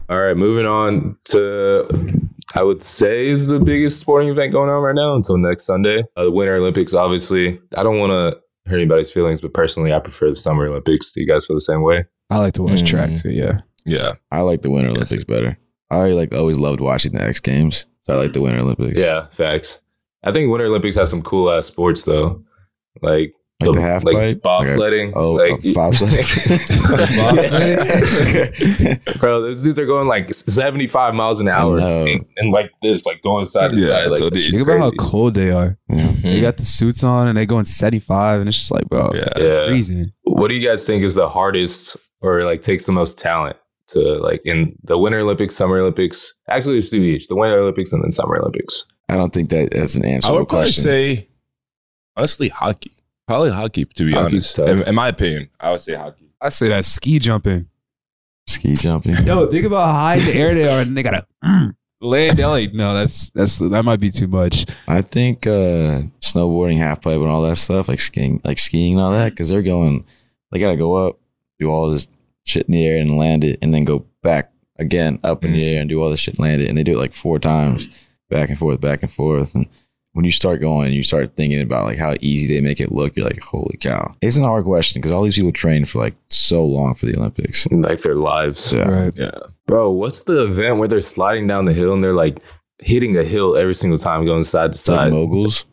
All 0.08 0.20
right, 0.20 0.36
moving 0.36 0.66
on 0.66 1.16
to 1.26 1.86
I 2.54 2.62
would 2.62 2.82
say 2.82 3.28
is 3.28 3.46
the 3.46 3.58
biggest 3.58 3.98
sporting 4.00 4.28
event 4.28 4.52
going 4.52 4.68
on 4.70 4.82
right 4.82 4.94
now 4.94 5.14
until 5.16 5.38
next 5.38 5.64
Sunday. 5.66 6.04
Uh, 6.16 6.24
the 6.24 6.30
Winter 6.30 6.54
Olympics, 6.56 6.94
obviously. 6.94 7.58
I 7.76 7.82
don't 7.82 7.98
want 7.98 8.10
to 8.10 8.40
hurt 8.70 8.76
anybody's 8.76 9.10
feelings, 9.12 9.40
but 9.40 9.54
personally, 9.54 9.92
I 9.92 9.98
prefer 9.98 10.28
the 10.30 10.36
Summer 10.36 10.66
Olympics. 10.66 11.12
Do 11.12 11.20
you 11.20 11.26
guys 11.26 11.46
feel 11.46 11.56
the 11.56 11.60
same 11.62 11.82
way? 11.82 12.04
I 12.30 12.38
like 12.38 12.52
to 12.54 12.62
watch 12.62 12.82
Mm. 12.82 12.86
track 12.86 13.14
too. 13.14 13.30
Yeah. 13.30 13.60
Yeah. 13.86 14.12
I 14.30 14.40
like 14.42 14.62
the 14.62 14.70
Winter 14.70 14.88
Yes. 14.90 14.96
Olympics 14.96 15.24
better. 15.24 15.58
I 15.90 16.10
like 16.10 16.34
always 16.34 16.58
loved 16.58 16.80
watching 16.80 17.12
the 17.12 17.22
X 17.22 17.40
Games. 17.40 17.86
So 18.02 18.12
I 18.14 18.16
like 18.16 18.32
the 18.34 18.40
Winter 18.40 18.60
Olympics. 18.60 19.00
Yeah, 19.00 19.26
facts. 19.30 19.80
I 20.22 20.32
think 20.32 20.50
Winter 20.50 20.66
Olympics 20.66 20.96
has 20.96 21.10
some 21.10 21.22
cool 21.22 21.50
ass 21.50 21.66
sports 21.66 22.04
though, 22.04 22.42
like 23.02 23.32
Like 23.62 23.74
the 23.74 23.80
half 23.80 24.04
like 24.04 24.14
pipe? 24.16 24.42
bobsledding. 24.42 25.12
Oh, 25.14 25.32
like, 25.32 25.52
uh, 25.52 25.56
bobsledding? 25.58 26.28
Bro, 29.20 29.42
those 29.42 29.62
dudes 29.62 29.78
are 29.78 29.86
going 29.86 30.08
like 30.08 30.32
75 30.32 31.14
miles 31.14 31.40
an 31.40 31.48
hour 31.48 31.78
know. 31.78 32.06
and, 32.06 32.24
and 32.36 32.52
like 32.52 32.72
this, 32.82 33.06
like 33.06 33.22
going 33.22 33.46
side 33.46 33.70
to 33.70 33.76
Yeah, 33.76 33.86
side. 33.86 34.06
Like, 34.10 34.18
so 34.18 34.30
this 34.30 34.44
these- 34.44 34.54
Think 34.56 34.68
about 34.68 34.78
how 34.78 34.90
cold 34.98 35.34
they 35.34 35.50
are. 35.50 35.78
Yeah. 35.88 36.12
They 36.22 36.40
got 36.40 36.56
the 36.56 36.64
suits 36.64 37.02
on 37.04 37.28
and 37.28 37.36
they 37.36 37.46
going 37.46 37.64
75 37.64 38.40
and 38.40 38.48
it's 38.48 38.58
just 38.58 38.70
like, 38.70 38.88
bro, 38.88 39.10
Yeah. 39.14 39.28
Yeah. 39.36 39.66
freezing. 39.68 40.12
What 40.24 40.48
do 40.48 40.54
you 40.54 40.66
guys 40.66 40.84
think 40.86 41.02
is 41.04 41.14
the 41.14 41.28
hardest 41.28 41.96
or 42.20 42.42
like 42.42 42.60
takes 42.62 42.86
the 42.86 42.92
most 42.92 43.18
talent 43.18 43.56
to 43.88 44.00
like 44.00 44.40
in 44.44 44.74
the 44.84 44.96
Winter 44.98 45.18
Olympics, 45.20 45.54
Summer 45.54 45.78
Olympics? 45.78 46.34
Actually, 46.48 46.74
there's 46.76 46.90
two 46.90 46.96
each: 46.96 47.28
the 47.28 47.36
Winter 47.36 47.58
Olympics 47.58 47.92
and 47.92 48.02
then 48.02 48.10
Summer 48.10 48.36
Olympics. 48.38 48.86
I 49.08 49.16
don't 49.16 49.32
think 49.32 49.50
that 49.50 49.70
that's 49.72 49.94
an 49.94 50.04
answer. 50.04 50.26
I 50.28 50.30
answerable 50.30 50.38
would 50.40 50.48
probably 50.48 50.64
question. 50.66 50.82
say, 50.84 51.28
honestly, 52.16 52.48
hockey. 52.48 52.92
Probably 53.26 53.50
hockey, 53.50 53.86
to 53.86 54.04
be 54.04 54.12
Hockey's 54.12 54.32
honest. 54.32 54.56
tough. 54.56 54.68
In, 54.68 54.88
in 54.88 54.94
my 54.94 55.08
opinion, 55.08 55.48
I 55.58 55.70
would 55.70 55.80
say 55.80 55.94
hockey. 55.94 56.30
I 56.40 56.50
say 56.50 56.68
that 56.68 56.84
ski 56.84 57.18
jumping. 57.18 57.68
ski 58.46 58.74
jumping. 58.74 59.14
Yo, 59.24 59.46
think 59.50 59.64
about 59.64 59.86
how 59.86 59.92
high 59.92 60.14
in 60.16 60.24
the 60.24 60.34
air 60.34 60.54
they 60.54 60.68
are 60.68 60.80
and 60.80 60.94
they 60.94 61.02
gotta 61.02 61.26
mm, 61.42 61.74
land. 62.02 62.38
They're 62.38 62.48
like, 62.48 62.74
no, 62.74 62.92
that's 62.92 63.30
that's 63.30 63.56
that 63.58 63.82
might 63.82 64.00
be 64.00 64.10
too 64.10 64.28
much. 64.28 64.66
I 64.86 65.00
think 65.00 65.46
uh, 65.46 66.02
snowboarding, 66.20 66.78
half 66.78 67.00
pipe, 67.00 67.16
and 67.16 67.28
all 67.28 67.42
that 67.42 67.56
stuff, 67.56 67.88
like 67.88 68.00
skiing, 68.00 68.42
like 68.44 68.58
skiing 68.58 68.94
and 68.94 69.02
all 69.02 69.12
that, 69.12 69.30
because 69.30 69.48
they're 69.48 69.62
going, 69.62 70.04
they 70.52 70.58
gotta 70.58 70.76
go 70.76 70.94
up, 70.94 71.18
do 71.58 71.70
all 71.70 71.90
this 71.90 72.06
shit 72.44 72.66
in 72.66 72.72
the 72.72 72.86
air 72.86 73.00
and 73.00 73.16
land 73.16 73.42
it, 73.42 73.58
and 73.62 73.72
then 73.72 73.84
go 73.84 74.04
back 74.22 74.52
again 74.78 75.18
up 75.24 75.44
in 75.44 75.52
the 75.52 75.66
air 75.66 75.80
and 75.80 75.88
do 75.88 76.02
all 76.02 76.10
this 76.10 76.20
shit 76.20 76.34
and 76.34 76.44
land 76.44 76.60
it, 76.60 76.68
and 76.68 76.76
they 76.76 76.82
do 76.82 76.92
it 76.92 77.00
like 77.00 77.14
four 77.14 77.38
times, 77.38 77.88
back 78.28 78.50
and 78.50 78.58
forth, 78.58 78.82
back 78.82 79.02
and 79.02 79.12
forth, 79.12 79.54
and 79.54 79.66
when 80.14 80.24
you 80.24 80.32
start 80.32 80.60
going, 80.60 80.92
you 80.92 81.02
start 81.04 81.36
thinking 81.36 81.60
about 81.60 81.84
like 81.84 81.98
how 81.98 82.14
easy 82.20 82.52
they 82.52 82.60
make 82.60 82.80
it 82.80 82.90
look. 82.90 83.14
You're 83.14 83.26
like, 83.26 83.40
holy 83.40 83.76
cow! 83.78 84.14
It's 84.22 84.36
an 84.36 84.42
hard 84.44 84.64
question 84.64 85.00
because 85.00 85.12
all 85.12 85.22
these 85.22 85.34
people 85.36 85.52
train 85.52 85.84
for 85.84 85.98
like 85.98 86.14
so 86.30 86.64
long 86.64 86.94
for 86.94 87.06
the 87.06 87.16
Olympics. 87.16 87.66
Like 87.70 88.00
their 88.00 88.14
lives. 88.16 88.72
Yeah. 88.72 88.88
Right. 88.88 89.12
Yeah. 89.16 89.30
Bro, 89.66 89.90
what's 89.92 90.22
the 90.22 90.44
event 90.44 90.78
where 90.78 90.88
they're 90.88 91.00
sliding 91.00 91.46
down 91.46 91.66
the 91.66 91.72
hill 91.72 91.92
and 91.94 92.02
they're 92.02 92.12
like 92.12 92.38
hitting 92.80 93.16
a 93.16 93.22
hill 93.22 93.56
every 93.56 93.74
single 93.74 93.98
time 93.98 94.24
going 94.24 94.42
side 94.42 94.72
to 94.72 94.74
It's 94.74 94.88
like 94.88 94.98
side? 95.00 95.12
moguls. 95.12 95.64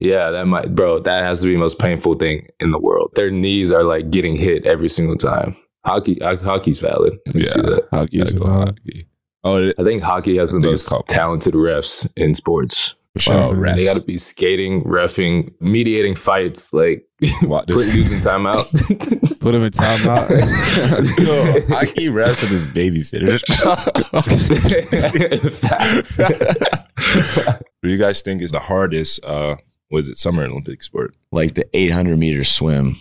Yeah, 0.00 0.30
that 0.32 0.46
might, 0.46 0.74
bro. 0.74 0.98
That 0.98 1.24
has 1.24 1.40
to 1.42 1.46
be 1.46 1.54
the 1.54 1.60
most 1.60 1.78
painful 1.78 2.14
thing 2.14 2.48
in 2.60 2.70
the 2.72 2.78
world. 2.78 3.12
Their 3.14 3.30
knees 3.30 3.70
are 3.70 3.82
like 3.84 4.10
getting 4.10 4.36
hit 4.36 4.66
every 4.66 4.88
single 4.88 5.16
time. 5.16 5.56
Hockey, 5.86 6.18
ho- 6.20 6.36
hockey's 6.36 6.80
valid. 6.80 7.18
I 7.28 7.30
can 7.30 7.46
see 7.46 7.60
that. 7.60 7.88
Hockey 7.90 8.18
Gotta 8.18 8.28
is 8.30 8.34
go 8.34 8.44
wild. 8.44 8.68
hockey. 8.68 9.06
Oh, 9.44 9.56
it, 9.68 9.74
I 9.78 9.84
think 9.84 10.02
hockey 10.02 10.36
has 10.38 10.52
the 10.52 10.60
most 10.60 10.92
talented 11.08 11.54
refs 11.54 12.10
in 12.16 12.34
sports. 12.34 12.94
For 13.14 13.20
sure. 13.20 13.34
Wow, 13.36 13.48
for 13.50 13.56
ref. 13.56 13.76
They 13.76 13.84
got 13.84 13.96
to 13.96 14.02
be 14.02 14.16
skating, 14.16 14.82
refing, 14.84 15.52
mediating 15.60 16.14
fights, 16.16 16.72
like 16.72 17.06
What, 17.42 17.66
this- 17.68 17.76
putting 17.76 17.92
dudes 17.94 18.12
in 18.12 18.18
timeout. 18.18 18.64
Put 19.40 19.54
him 19.54 19.62
in 19.62 19.70
timeout. 19.72 20.28
Yo, 21.24 21.74
hockey 21.74 22.08
refs 22.08 22.42
are 22.42 22.48
just 22.48 22.68
babysitters. 22.70 23.40
Facts. 25.60 26.18
What 26.18 27.62
do 27.82 27.88
you 27.90 27.98
guys 27.98 28.22
think 28.22 28.42
is 28.42 28.50
the 28.52 28.60
hardest? 28.60 29.24
Uh, 29.24 29.56
was 29.90 30.08
it 30.08 30.16
Summer 30.16 30.44
Olympic 30.44 30.82
sport? 30.82 31.14
like 31.30 31.54
the 31.54 31.66
800 31.76 32.16
meter 32.18 32.44
swim. 32.44 32.96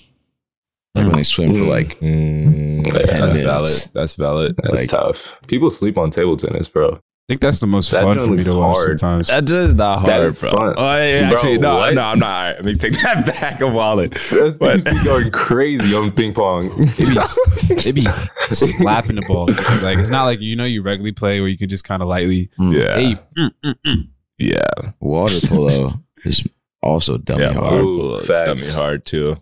Like 0.96 1.08
when 1.08 1.16
they 1.18 1.24
swim 1.24 1.54
for 1.56 1.62
Mm. 1.62 1.70
like 1.70 2.00
Mm, 2.00 2.86
Yeah, 2.86 3.00
that's 3.06 3.34
minutes. 3.36 3.36
valid. 3.46 3.90
That's 3.94 4.16
valid. 4.16 4.56
That's 4.62 4.82
Like- 4.82 4.90
tough. 4.90 5.38
People 5.48 5.70
sleep 5.70 5.98
on 5.98 6.10
table 6.12 6.38
tennis, 6.38 6.70
bro. 6.70 7.00
I 7.24 7.34
think 7.34 7.42
that's 7.42 7.62
the 7.62 7.68
most 7.68 7.90
That 7.92 8.04
fun 8.04 8.18
for 8.18 8.26
me 8.26 8.32
looks 8.32 8.48
to 8.48 8.56
watch 8.58 8.76
hard. 8.76 9.00
sometimes. 9.00 9.28
That 9.30 9.50
is 9.50 9.74
not 9.74 10.00
hard, 10.00 10.08
That 10.08 10.22
is 10.22 10.40
bro. 10.40 10.50
fun. 10.50 10.74
Oh, 10.78 10.98
yeah, 10.98 11.30
Bro, 11.30 11.34
actually, 11.38 11.58
no, 11.58 11.78
what? 11.78 11.94
no, 11.94 12.02
I'm 12.02 12.20
not. 12.20 12.28
All 12.36 12.44
right, 12.44 12.56
let 12.56 12.66
me 12.66 12.76
take 12.76 12.94
that 13.02 13.26
back 13.40 13.62
a 13.62 13.68
wallet. 13.68 14.18
Those 14.30 14.58
dudes 14.58 14.84
be 14.84 15.04
going 15.06 15.32
crazy 15.32 15.96
on 15.96 16.12
ping 16.12 16.34
pong. 16.34 16.68
it 16.80 17.96
be 17.96 18.02
slapping 18.50 19.16
the 19.16 19.22
ball. 19.22 19.46
Like 19.82 20.00
it's 20.00 20.10
not 20.10 20.26
like 20.26 20.42
you 20.42 20.58
know 20.58 20.66
you 20.66 20.82
regularly 20.82 21.14
play 21.14 21.40
where 21.40 21.48
you 21.48 21.58
can 21.58 21.70
just 21.70 21.86
kind 21.86 22.02
of 22.02 22.10
lightly. 22.10 22.50
mm, 22.60 22.74
Yeah, 22.76 22.96
Hey, 22.98 23.16
mm, 23.38 23.52
mm, 23.64 23.76
mm. 23.88 24.08
yeah, 24.38 24.92
water 25.00 25.48
polo 25.48 25.94
is 26.26 26.44
also 26.82 27.18
dummy 27.18 27.44
yeah. 27.44 27.54
hard. 27.54 27.64
Water 27.72 27.84
Ooh, 27.84 27.98
polo 28.00 28.22
dummy 28.46 28.62
hard 28.74 29.06
too. 29.06 29.28
You 29.30 29.36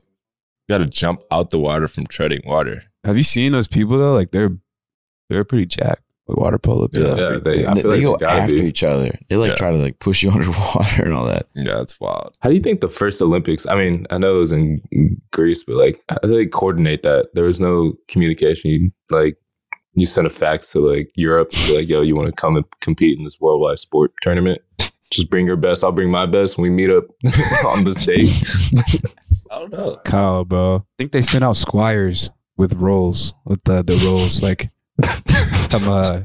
got 0.70 0.78
to 0.78 0.86
jump 0.86 1.22
out 1.32 1.50
the 1.50 1.58
water 1.60 1.88
from 1.88 2.06
treading 2.06 2.41
water. 2.46 2.84
Have 3.04 3.17
you 3.17 3.24
seen 3.24 3.54
those 3.54 3.67
people 3.67 3.98
though? 3.98 4.13
Like 4.13 4.30
they're 4.30 4.52
they're 5.32 5.44
pretty 5.44 5.65
jacked 5.65 6.04
with 6.08 6.11
water 6.28 6.58
polo. 6.58 6.88
people. 6.88 7.18
Yeah, 7.18 7.40
they, 7.40 7.40
they 7.40 7.58
they 7.58 7.66
like 7.66 7.84
go 8.02 8.18
they 8.18 8.26
gotta 8.26 8.42
after 8.42 8.54
be. 8.56 8.62
each 8.68 8.84
other. 8.84 9.18
They 9.30 9.36
like 9.36 9.50
Yeah. 9.50 9.56
try 9.56 9.72
to 9.72 9.78
like 9.78 10.00
push 10.00 10.24
you 10.24 10.32
underwater 10.32 11.04
and 11.04 11.14
all 11.14 11.26
that. 11.26 11.48
Yeah, 11.56 11.76
that's 11.76 12.00
wild. 12.00 12.36
How 12.42 12.50
do 12.50 12.56
you 12.56 12.62
think 12.62 12.82
the 12.82 12.90
first 12.90 13.22
Olympics? 13.22 13.66
I 13.68 13.76
mean, 13.76 14.06
I 14.12 14.18
know 14.18 14.36
it 14.36 14.40
was 14.40 14.52
in 14.52 14.82
Greece, 15.32 15.64
but 15.64 15.76
like, 15.76 16.00
how 16.10 16.18
do 16.24 16.30
they 16.30 16.46
coordinate 16.46 17.04
that? 17.04 17.30
There 17.34 17.46
was 17.46 17.60
no 17.60 17.94
communication. 18.08 18.72
You, 18.72 18.92
like, 19.10 19.38
you 19.94 20.06
sent 20.06 20.26
a 20.28 20.30
fax 20.30 20.72
to 20.72 20.80
like 20.80 21.12
Europe, 21.16 21.52
be 21.52 21.76
like, 21.78 21.90
"Yo, 21.90 22.02
you 22.02 22.16
want 22.16 22.28
to 22.28 22.34
come 22.34 22.56
and 22.56 22.66
compete 22.80 23.18
in 23.18 23.26
this 23.26 23.40
worldwide 23.42 23.80
sport 23.80 24.12
tournament?" 24.22 24.62
just 25.12 25.30
bring 25.30 25.46
your 25.46 25.58
best. 25.58 25.84
I'll 25.84 25.92
bring 25.92 26.10
my 26.10 26.26
best. 26.26 26.58
when 26.58 26.64
We 26.64 26.70
meet 26.70 26.90
up 26.90 27.04
on 27.66 27.84
the 27.84 27.92
stage. 27.92 28.32
I 29.52 29.60
don't 29.60 29.70
know. 29.74 30.00
Kyle, 30.06 30.46
bro. 30.46 30.78
I 30.78 30.82
think 30.98 31.12
they 31.12 31.22
sent 31.22 31.44
out 31.44 31.58
squires 31.58 32.30
with 32.56 32.72
rolls, 32.76 33.34
with 33.44 33.62
the 33.66 33.84
the 33.84 33.98
rolls. 34.06 34.42
Like, 34.42 34.70
some, 35.72 35.88
uh, 35.90 36.22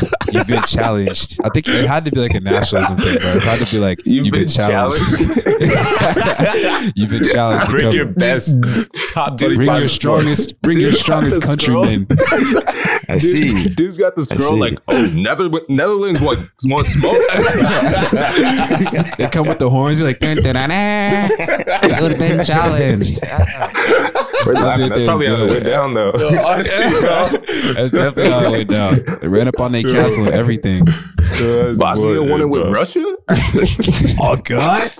you've 0.32 0.46
been 0.46 0.62
challenged. 0.64 1.38
I 1.44 1.48
think 1.50 1.68
it 1.68 1.86
had 1.86 2.04
to 2.04 2.10
be 2.10 2.20
like 2.20 2.34
a 2.34 2.40
nationalism 2.40 2.98
thing, 2.98 3.18
bro. 3.18 3.36
It 3.36 3.42
had 3.42 3.58
to 3.64 3.74
be 3.74 3.80
like 3.80 4.00
You've 4.04 4.32
been 4.32 4.48
challenged. 4.48 5.20
you've 6.96 7.10
been 7.10 7.24
challenged. 7.24 7.70
Bring 7.70 7.92
your 7.92 8.12
best 8.12 8.56
top 9.12 9.38
Bring 9.38 9.60
your 9.60 9.88
strongest, 9.88 10.60
bring 10.62 10.78
your 10.80 10.92
strongest 10.92 11.40
the 11.40 11.46
countrymen. 11.46 12.06
I 13.08 13.18
see. 13.18 13.64
Dude, 13.64 13.76
dude's 13.76 13.96
got 13.96 14.14
the 14.16 14.24
scroll 14.24 14.58
like, 14.58 14.78
oh, 14.88 15.06
Nether- 15.06 15.50
Netherlands 15.68 16.20
want, 16.20 16.38
want 16.64 16.86
smoke? 16.86 17.12
they 19.18 19.28
come 19.30 19.48
with 19.48 19.58
the 19.58 19.68
horns. 19.68 19.98
You're 19.98 20.08
like, 20.08 20.20
dun, 20.20 20.36
dun, 20.36 20.54
dun, 20.54 20.70
dun. 20.70 21.30
you've 22.10 22.18
been 22.18 22.44
challenged. 22.44 23.20
We're 24.46 24.54
laughing. 24.54 24.88
That's 24.88 25.04
probably 25.04 25.26
how 25.26 25.42
it 25.42 25.50
went 25.50 25.64
down, 25.64 25.94
though. 25.94 26.12
That's 26.12 27.90
definitely 27.90 28.30
how 28.30 28.44
it 28.44 28.50
went 28.50 28.70
down. 28.70 29.18
They 29.20 29.28
ran 29.28 29.48
up 29.48 29.60
on 29.60 29.72
their 29.72 29.82
castle 29.92 30.26
and 30.26 30.34
everything. 30.34 30.84
Bosnia 31.78 32.22
won 32.22 32.40
it 32.40 32.48
with 32.48 32.70
Russia? 32.70 33.16
Oh 34.22 34.36
God! 34.36 34.90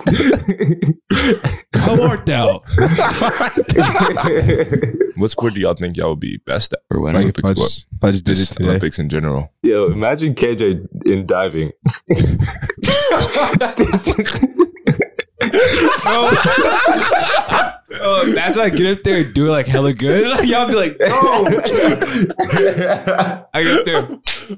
How 1.73 2.01
art 2.01 2.25
thou? 2.25 2.63
What 5.17 5.29
sport 5.29 5.53
do 5.53 5.61
y'all 5.61 5.75
think 5.75 5.97
y'all 5.97 6.11
would 6.11 6.19
be 6.19 6.37
best 6.37 6.73
at? 6.73 6.79
Or 6.89 7.01
when 7.01 7.13
Like 7.13 7.23
Olympic 7.23 7.45
if 7.45 7.51
I 7.51 7.53
just, 7.53 7.85
if 7.95 8.03
I 8.03 8.11
just 8.11 8.25
did 8.25 8.39
it 8.39 8.45
today. 8.47 8.65
Olympics 8.65 8.97
in 8.97 9.09
general. 9.09 9.51
Yo, 9.61 9.91
imagine 9.91 10.33
KJ 10.33 10.87
in 11.05 11.27
diving. 11.27 11.71
Oh, 17.99 18.31
that's 18.33 18.57
like 18.57 18.75
get 18.75 18.97
up 18.97 19.03
there 19.03 19.17
and 19.23 19.33
do 19.33 19.47
it 19.47 19.51
like 19.51 19.67
hella 19.67 19.93
good. 19.93 20.27
Like, 20.27 20.43
y'all 20.47 20.67
be 20.67 20.75
like, 20.75 20.97
no. 20.99 21.07
I 23.53 23.63
get 23.63 23.79
up 23.79 23.85
there. 23.85 24.01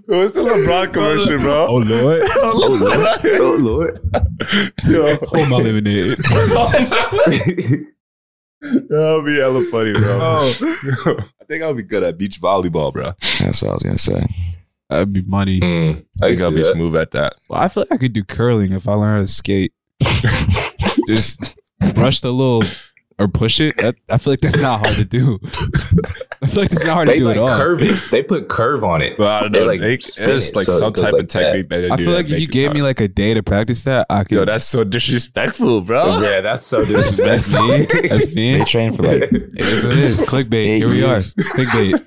What's 0.06 0.36
the 0.36 0.42
LeBron 0.44 0.94
commercial, 0.94 1.38
bro? 1.40 1.66
Oh 1.68 1.78
Lord, 1.78 2.22
oh, 2.38 3.58
Lord. 3.60 4.00
hold 5.24 5.50
my 5.50 5.58
lemonade. 5.58 6.18
That 8.62 9.14
would 9.16 9.26
be 9.26 9.36
hella 9.38 9.66
funny, 9.66 9.94
bro. 9.94 10.20
Oh. 10.22 10.54
I 11.42 11.46
think 11.46 11.64
I'll 11.64 11.74
be 11.74 11.84
good 11.84 12.04
at 12.04 12.18
beach 12.18 12.40
volleyball, 12.40 12.94
bro. 12.94 13.14
That's 13.40 13.62
what 13.62 13.72
I 13.72 13.74
was 13.74 13.84
gonna 13.84 13.98
say. 13.98 14.26
That'd 14.90 15.12
be 15.12 15.22
money. 15.24 15.60
Mm, 15.60 16.06
I 16.22 16.26
I 16.26 16.30
think 16.30 16.42
I'll 16.42 16.52
be 16.52 16.64
that. 16.64 16.74
smooth 16.74 16.96
at 16.96 17.12
that. 17.12 17.34
Well, 17.50 17.60
I 17.60 17.68
feel 17.68 17.82
like 17.82 17.92
I 17.92 17.98
could 17.98 18.14
do 18.14 18.24
curling 18.24 18.72
if 18.74 18.88
I 18.88 18.94
learn 18.94 19.16
how 19.16 19.22
to 19.22 19.28
skate. 19.28 19.74
Just 21.08 21.58
brush 21.96 22.22
the 22.22 22.32
little 22.32 22.64
or 23.20 23.28
push 23.28 23.60
it. 23.60 23.78
That, 23.78 23.96
I 24.10 24.18
feel 24.18 24.34
like 24.34 24.42
that's 24.42 24.60
not 24.60 24.86
hard 24.86 24.96
to 24.98 25.06
do. 25.06 25.40
I 26.42 26.48
feel 26.48 26.62
like 26.64 26.70
that's 26.72 26.84
not 26.86 26.94
hard 26.96 27.08
They 27.08 27.14
to 27.14 27.20
do 27.20 27.26
like 27.26 27.38
at 27.38 27.42
all. 27.44 27.48
curve 27.58 27.82
it. 27.84 28.00
They 28.12 28.24
put 28.24 28.50
curve 28.50 28.84
on 28.84 29.02
it. 29.02 29.18
But 29.18 29.28
I 29.28 29.40
don't 29.42 29.52
They, 29.52 29.60
know. 29.62 29.66
like, 29.66 29.80
They- 29.82 29.98
spin 30.00 30.28
there's 30.30 30.50
it 30.50 30.56
like 30.56 30.66
so 30.66 30.80
some 30.80 30.94
goes 30.94 31.04
type 31.06 31.14
like 31.14 31.22
of 31.24 31.28
technique 31.30 31.70
that, 31.70 31.82
they 31.82 31.90
I 31.90 31.96
do 31.96 32.04
feel 32.06 32.14
like 32.14 32.26
if 32.26 32.32
you 32.32 32.38
it 32.48 32.52
gave 32.52 32.74
me 32.74 32.82
like 32.82 33.00
a 33.02 33.08
day 33.08 33.34
to 33.34 33.44
practice 33.44 33.84
that, 33.86 34.06
I 34.10 34.24
could. 34.24 34.32
Yo, 34.36 34.46
that's 34.46 34.66
so 34.66 34.84
disrespectful, 34.84 35.82
bro. 35.82 36.20
Yeah, 36.22 36.42
that's 36.42 36.64
so 36.64 36.84
disrespectful. 36.86 37.68
that's 37.68 37.88
disrespectful. 37.90 38.02
me. 38.02 38.08
That's 38.10 38.36
me. 38.36 38.58
They 38.58 38.66
train 38.66 38.94
for 38.94 39.04
like 39.04 39.24
It 39.32 39.60
is 39.62 39.84
what 39.84 39.94
it 39.94 40.00
is. 40.00 40.22
Clickbait. 40.22 40.54
Eight 40.54 40.78
Here 40.80 40.90
we 40.90 41.04
are. 41.04 41.20
Clickbait. 41.20 42.04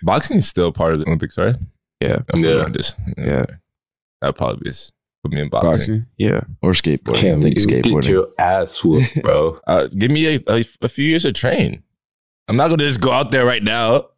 Boxing 0.02 0.38
is 0.38 0.48
still 0.48 0.72
part 0.72 0.92
of 0.94 1.00
the 1.00 1.06
Olympics, 1.06 1.36
right? 1.38 1.56
Yeah. 2.00 2.18
I'm 2.32 2.40
Yeah. 2.42 2.50
yeah. 2.50 2.68
Just, 2.70 2.96
Yeah. 3.16 3.44
That'd 4.20 4.36
probably 4.36 4.60
be 4.64 4.70
put 5.22 5.32
me 5.32 5.40
in 5.40 5.48
boxing. 5.48 5.70
Boxing. 5.70 6.06
Yeah. 6.18 6.40
or 6.62 6.72
skateboarding. 6.72 7.16
I 7.16 7.20
Can't 7.20 7.42
think 7.42 7.58
you 7.58 7.66
get 7.66 7.84
skateboarding. 7.84 8.08
your 8.08 8.28
ass 8.38 8.82
whooped, 8.84 9.22
bro. 9.22 9.58
Uh, 9.66 9.86
give 9.96 10.10
me 10.10 10.36
a, 10.36 10.40
a, 10.48 10.64
a 10.82 10.88
few 10.88 11.04
years 11.04 11.22
to 11.22 11.32
train. 11.32 11.82
I'm 12.50 12.56
not 12.56 12.68
gonna 12.68 12.82
just 12.82 13.00
go 13.00 13.12
out 13.12 13.30
there 13.30 13.46
right 13.46 13.62
now. 13.62 14.08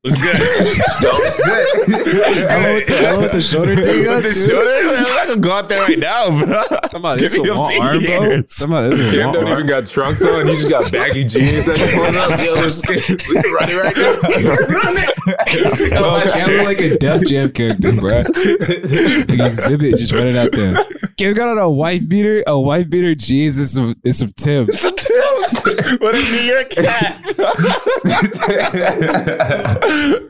What's 0.00 0.20
good? 0.20 0.38
What's 1.02 1.36
good? 1.36 2.48
Ella 2.48 2.72
with 2.74 2.86
the- 2.86 3.06
Ella 3.06 3.20
with 3.22 3.32
the 3.32 3.42
shoulder 3.42 3.76
thing 3.76 4.08
on, 4.08 4.14
With 4.16 4.24
the 4.24 4.32
shoulder? 4.32 4.72
I'm 4.72 5.02
not 5.02 5.26
gonna 5.28 5.40
go 5.40 5.52
out 5.52 5.68
there 5.68 5.78
right 5.82 5.98
now, 5.98 6.42
bro. 6.44 6.62
Somebody, 6.90 7.20
Give 7.20 7.30
this 7.30 7.38
me 7.38 7.48
a 7.48 7.52
a 7.52 7.58
one 7.58 7.72
few 7.72 7.80
arm, 7.82 7.98
bro. 8.02 8.08
years. 8.24 8.44
Somebody, 8.48 8.96
this 8.96 9.12
a 9.12 9.16
Cam 9.16 9.32
don't 9.34 9.44
arm. 9.46 9.52
even 9.58 9.66
got 9.66 9.86
trunks 9.86 10.24
on. 10.24 10.46
He 10.48 10.54
just 10.54 10.70
got 10.70 10.90
baggy 10.90 11.24
jeans 11.24 11.68
at 11.68 11.76
the 11.76 11.92
corner. 11.92 12.42
Yo, 12.42 12.54
let's 12.54 12.80
get- 12.80 13.28
we 13.28 13.42
can 13.42 13.52
run 13.52 13.68
it 13.70 13.76
right 13.76 13.96
now. 13.96 14.12
Run 14.72 14.96
oh, 16.02 16.22
Bro, 16.22 16.32
Cam 16.32 16.50
look 16.50 16.64
like 16.66 16.80
a 16.80 16.96
Def 16.98 17.22
Jam 17.24 17.52
character, 17.52 17.92
bro. 17.92 18.08
Like 19.36 19.52
exhibit, 19.52 19.96
just 19.98 20.12
running 20.12 20.36
out 20.38 20.52
there. 20.52 20.82
Cam 21.18 21.34
got 21.34 21.50
on 21.50 21.58
a 21.58 21.70
white 21.70 22.08
beater, 22.08 22.42
a 22.46 22.58
white 22.58 22.88
beater 22.88 23.14
jeans, 23.14 23.58
and 23.58 23.68
some, 23.68 23.94
and 24.04 24.16
some 24.16 24.30
Timbs. 24.30 24.82
what 25.98 26.14
a 26.14 26.18
New 26.30 26.40
York 26.40 26.70
cat. 26.70 27.22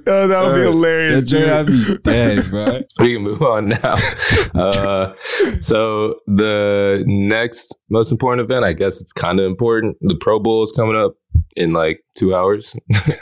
oh, 0.07 0.29
that 0.29 0.43
would 0.45 0.55
be 0.55 0.61
hilarious, 0.63 1.21
That 1.21 1.27
joint, 1.27 1.51
I'd 1.51 1.67
dude. 1.67 2.03
be 2.03 2.11
dead, 2.11 2.51
bro. 2.51 2.81
we 2.99 3.15
can 3.15 3.23
move 3.23 3.43
on 3.43 3.69
now. 3.71 3.95
Uh, 4.55 5.13
so 5.61 6.17
the 6.27 7.03
next 7.07 7.75
most 7.91 8.11
important 8.13 8.45
event, 8.45 8.65
I 8.65 8.73
guess 8.73 9.01
it's 9.01 9.13
kind 9.13 9.39
of 9.41 9.47
important. 9.47 9.97
The 10.01 10.17
Pro 10.17 10.39
Bowl 10.39 10.63
is 10.63 10.73
coming 10.73 10.97
up 10.97 11.15
in 11.57 11.73
like 11.73 12.03
two 12.17 12.35
hours 12.35 12.75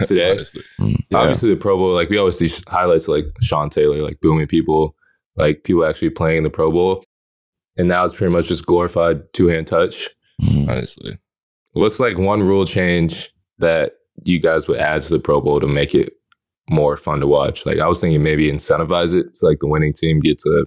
today. 0.04 0.32
Honestly. 0.32 0.62
Obviously, 1.14 1.50
the 1.50 1.56
Pro 1.56 1.76
Bowl, 1.76 1.92
like 1.92 2.08
we 2.10 2.18
always 2.18 2.38
see 2.38 2.50
highlights 2.68 3.08
like 3.08 3.24
Sean 3.42 3.68
Taylor, 3.70 4.02
like 4.02 4.20
booming 4.20 4.46
people, 4.46 4.94
like 5.36 5.64
people 5.64 5.84
actually 5.84 6.10
playing 6.10 6.38
in 6.38 6.44
the 6.44 6.50
Pro 6.50 6.70
Bowl, 6.70 7.02
and 7.76 7.88
now 7.88 8.04
it's 8.04 8.16
pretty 8.16 8.32
much 8.32 8.48
just 8.48 8.66
glorified 8.66 9.22
two 9.32 9.48
hand 9.48 9.66
touch. 9.66 10.08
Honestly. 10.68 11.18
What's 11.72 12.00
like 12.00 12.18
one 12.18 12.42
rule 12.42 12.64
change 12.66 13.30
that 13.59 13.92
you 14.24 14.40
guys 14.40 14.66
would 14.68 14.78
add 14.78 15.02
to 15.02 15.12
the 15.12 15.20
Pro 15.20 15.40
Bowl 15.40 15.61
to 15.61 15.66
make 15.66 15.94
it 15.94 16.14
more 16.68 16.96
fun 16.96 17.20
to 17.20 17.26
watch? 17.26 17.64
Like 17.66 17.78
I 17.78 17.87
was 17.88 18.00
thinking 18.00 18.22
maybe 18.22 18.50
incentivize 18.50 19.14
it 19.14 19.37
so 19.37 19.46
like 19.46 19.59
the 19.61 19.68
winning 19.68 19.92
team 19.92 20.20
gets 20.20 20.44
a 20.46 20.64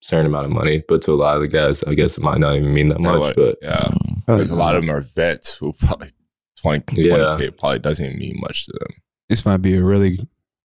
certain 0.00 0.26
amount 0.26 0.46
of 0.46 0.52
money, 0.52 0.82
but 0.88 1.02
to 1.02 1.12
a 1.12 1.14
lot 1.14 1.36
of 1.36 1.42
the 1.42 1.48
guys, 1.48 1.82
I 1.84 1.94
guess 1.94 2.16
it 2.16 2.22
might 2.24 2.38
not 2.40 2.56
even 2.56 2.72
mean 2.72 2.88
that 2.88 3.02
That 3.02 3.02
much. 3.02 3.36
would- 3.36 3.36
But 3.36 3.58
yeah, 3.60 3.88
oh, 4.28 4.36
there's 4.38 4.50
a 4.50 4.56
lot 4.56 4.74
of 4.74 4.82
them 4.82 4.90
are 4.90 5.02
vets 5.02 5.54
who 5.54 5.72
probably 5.74 6.10
20, 6.62 6.84
Yeah. 7.02 7.14
20K 7.38 7.58
probably 7.58 7.78
doesn't 7.80 8.04
even 8.06 8.18
mean 8.18 8.36
much 8.40 8.66
to 8.66 8.72
them. 8.80 8.88
This 9.28 9.44
might 9.44 9.58
be 9.58 9.76
a 9.76 9.82
really 9.84 10.18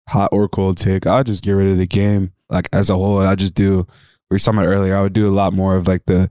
hot 0.09 0.29
or 0.31 0.47
cold 0.47 0.77
take. 0.77 1.05
I'll 1.05 1.23
just 1.23 1.43
get 1.43 1.51
rid 1.51 1.67
of 1.71 1.77
the 1.77 1.85
game, 1.87 2.31
like 2.49 2.69
as 2.71 2.89
a 2.89 2.95
whole. 2.95 3.19
I 3.19 3.35
just 3.35 3.55
do. 3.55 3.85
We 4.29 4.35
were 4.35 4.39
talking 4.39 4.59
about 4.59 4.69
earlier. 4.69 4.95
I 4.95 5.01
would 5.01 5.13
do 5.13 5.29
a 5.29 5.35
lot 5.35 5.53
more 5.53 5.75
of 5.75 5.87
like 5.87 6.05
the 6.05 6.29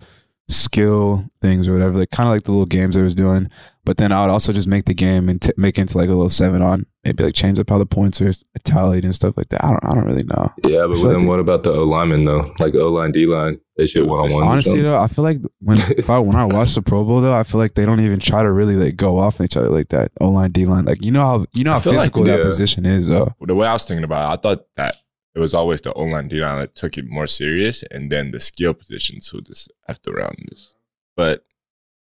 skill 0.48 1.24
things 1.40 1.66
or 1.68 1.72
whatever, 1.72 1.98
like 1.98 2.10
kind 2.10 2.28
of 2.28 2.34
like 2.34 2.42
the 2.42 2.50
little 2.52 2.66
games 2.66 2.96
I 2.96 3.02
was 3.02 3.14
doing. 3.14 3.48
But 3.86 3.98
then 3.98 4.12
I 4.12 4.22
would 4.22 4.30
also 4.30 4.50
just 4.52 4.66
make 4.66 4.86
the 4.86 4.94
game 4.94 5.28
and 5.28 5.40
t- 5.42 5.52
make 5.58 5.76
it 5.78 5.82
into 5.82 5.98
like 5.98 6.08
a 6.08 6.12
little 6.12 6.30
seven 6.30 6.62
on. 6.62 6.86
Maybe 7.04 7.22
like 7.22 7.34
change 7.34 7.58
up 7.58 7.68
how 7.68 7.76
the 7.76 7.84
points 7.84 8.18
are 8.22 8.32
tallied 8.64 9.04
and 9.04 9.14
stuff 9.14 9.36
like 9.36 9.50
that. 9.50 9.62
I 9.62 9.68
don't. 9.68 9.84
I 9.84 9.92
don't 9.94 10.06
really 10.06 10.24
know. 10.24 10.50
yeah, 10.64 10.86
but 10.86 10.96
then 11.02 11.20
like- 11.20 11.28
what 11.28 11.38
about 11.40 11.62
the 11.64 11.70
O 11.72 11.84
lineman 11.84 12.24
though? 12.24 12.54
Like 12.60 12.74
O 12.74 12.88
line, 12.88 13.12
D 13.12 13.26
line, 13.26 13.60
they 13.76 13.84
should 13.86 14.06
one 14.06 14.20
on 14.20 14.32
one. 14.32 14.42
Honestly 14.44 14.80
though, 14.80 14.98
I 14.98 15.06
feel 15.06 15.22
like 15.22 15.38
when 15.60 15.76
if 15.98 16.08
I 16.08 16.18
when 16.18 16.34
I 16.36 16.46
watch 16.46 16.74
the 16.74 16.80
Pro 16.80 17.04
Bowl 17.04 17.20
though, 17.20 17.36
I 17.38 17.42
feel 17.42 17.60
like 17.60 17.74
they 17.74 17.84
don't 17.84 18.00
even 18.00 18.20
try 18.20 18.42
to 18.42 18.50
really 18.50 18.76
like 18.76 18.96
go 18.96 19.18
off 19.18 19.38
each 19.42 19.54
other 19.56 19.68
like 19.68 19.88
that. 19.90 20.12
O 20.18 20.30
line, 20.30 20.50
D 20.50 20.64
line, 20.64 20.86
like 20.86 21.04
you 21.04 21.10
know 21.10 21.20
how 21.26 21.46
you 21.52 21.64
know 21.64 21.74
how 21.74 21.80
feel 21.80 21.92
like- 21.92 22.00
physical 22.02 22.24
that 22.24 22.38
Yeah. 22.38 22.44
position 22.44 22.86
is 22.86 23.08
though. 23.08 23.34
The 23.42 23.54
way 23.54 23.66
I 23.66 23.74
was 23.74 23.84
thinking 23.84 24.04
about 24.04 24.30
it, 24.30 24.32
I 24.32 24.40
thought 24.40 24.64
that 24.76 24.96
it 25.34 25.40
was 25.40 25.54
always 25.54 25.80
the 25.80 25.92
O-line, 25.94 26.28
D-line 26.28 26.58
that 26.58 26.74
took 26.74 26.96
it 26.96 27.06
more 27.08 27.26
serious, 27.26 27.82
and 27.90 28.10
then 28.12 28.30
the 28.30 28.40
skill 28.40 28.74
positions 28.74 29.28
who 29.28 29.40
just 29.40 29.70
after 29.88 30.12
round 30.12 30.36
this. 30.48 30.74
But 31.16 31.44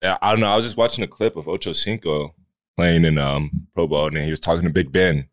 yeah, 0.01 0.17
I 0.21 0.31
don't 0.31 0.39
know. 0.41 0.51
I 0.51 0.55
was 0.57 0.65
just 0.65 0.77
watching 0.77 1.03
a 1.03 1.07
clip 1.07 1.35
of 1.35 1.47
Ocho 1.47 1.73
Cinco 1.73 2.33
playing 2.77 3.05
in 3.05 3.17
um 3.17 3.67
Pro 3.75 3.87
Bowl, 3.87 4.07
and 4.07 4.17
he 4.17 4.31
was 4.31 4.39
talking 4.39 4.63
to 4.63 4.69
Big 4.69 4.91
Ben, 4.91 5.27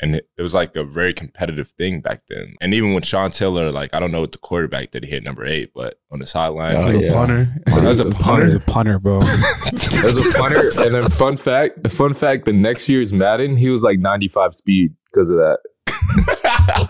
and 0.00 0.16
it, 0.16 0.28
it 0.38 0.42
was 0.42 0.54
like 0.54 0.74
a 0.76 0.84
very 0.84 1.12
competitive 1.12 1.68
thing 1.70 2.00
back 2.00 2.20
then. 2.28 2.54
And 2.60 2.72
even 2.74 2.94
with 2.94 3.04
Sean 3.04 3.30
Taylor, 3.30 3.70
like 3.70 3.92
I 3.94 4.00
don't 4.00 4.10
know 4.12 4.20
what 4.22 4.32
the 4.32 4.38
quarterback 4.38 4.92
that 4.92 5.04
he 5.04 5.10
hit 5.10 5.22
number 5.22 5.44
eight, 5.44 5.70
but 5.74 6.00
on 6.10 6.18
the 6.18 6.26
sideline, 6.26 6.76
Oh, 6.76 6.80
As 6.80 6.94
like, 6.94 6.96
a 6.96 7.06
yeah. 7.06 7.12
punter, 7.12 7.54
Punter. 7.66 7.88
as 7.88 8.00
a 8.00 8.10
punter, 8.10 8.46
as 8.46 8.54
a 8.54 8.60
punter, 8.60 8.98
bro. 8.98 9.20
As 9.22 10.20
a 10.20 10.30
punter, 10.38 10.60
and 10.82 10.94
then 10.94 11.10
fun 11.10 11.36
fact, 11.36 11.90
fun 11.90 12.14
fact, 12.14 12.44
the 12.44 12.52
next 12.52 12.88
year's 12.88 13.12
Madden, 13.12 13.56
he 13.56 13.70
was 13.70 13.82
like 13.82 13.98
95 13.98 14.54
speed 14.54 14.94
because 15.12 15.30
of 15.30 15.36
that. 15.38 15.58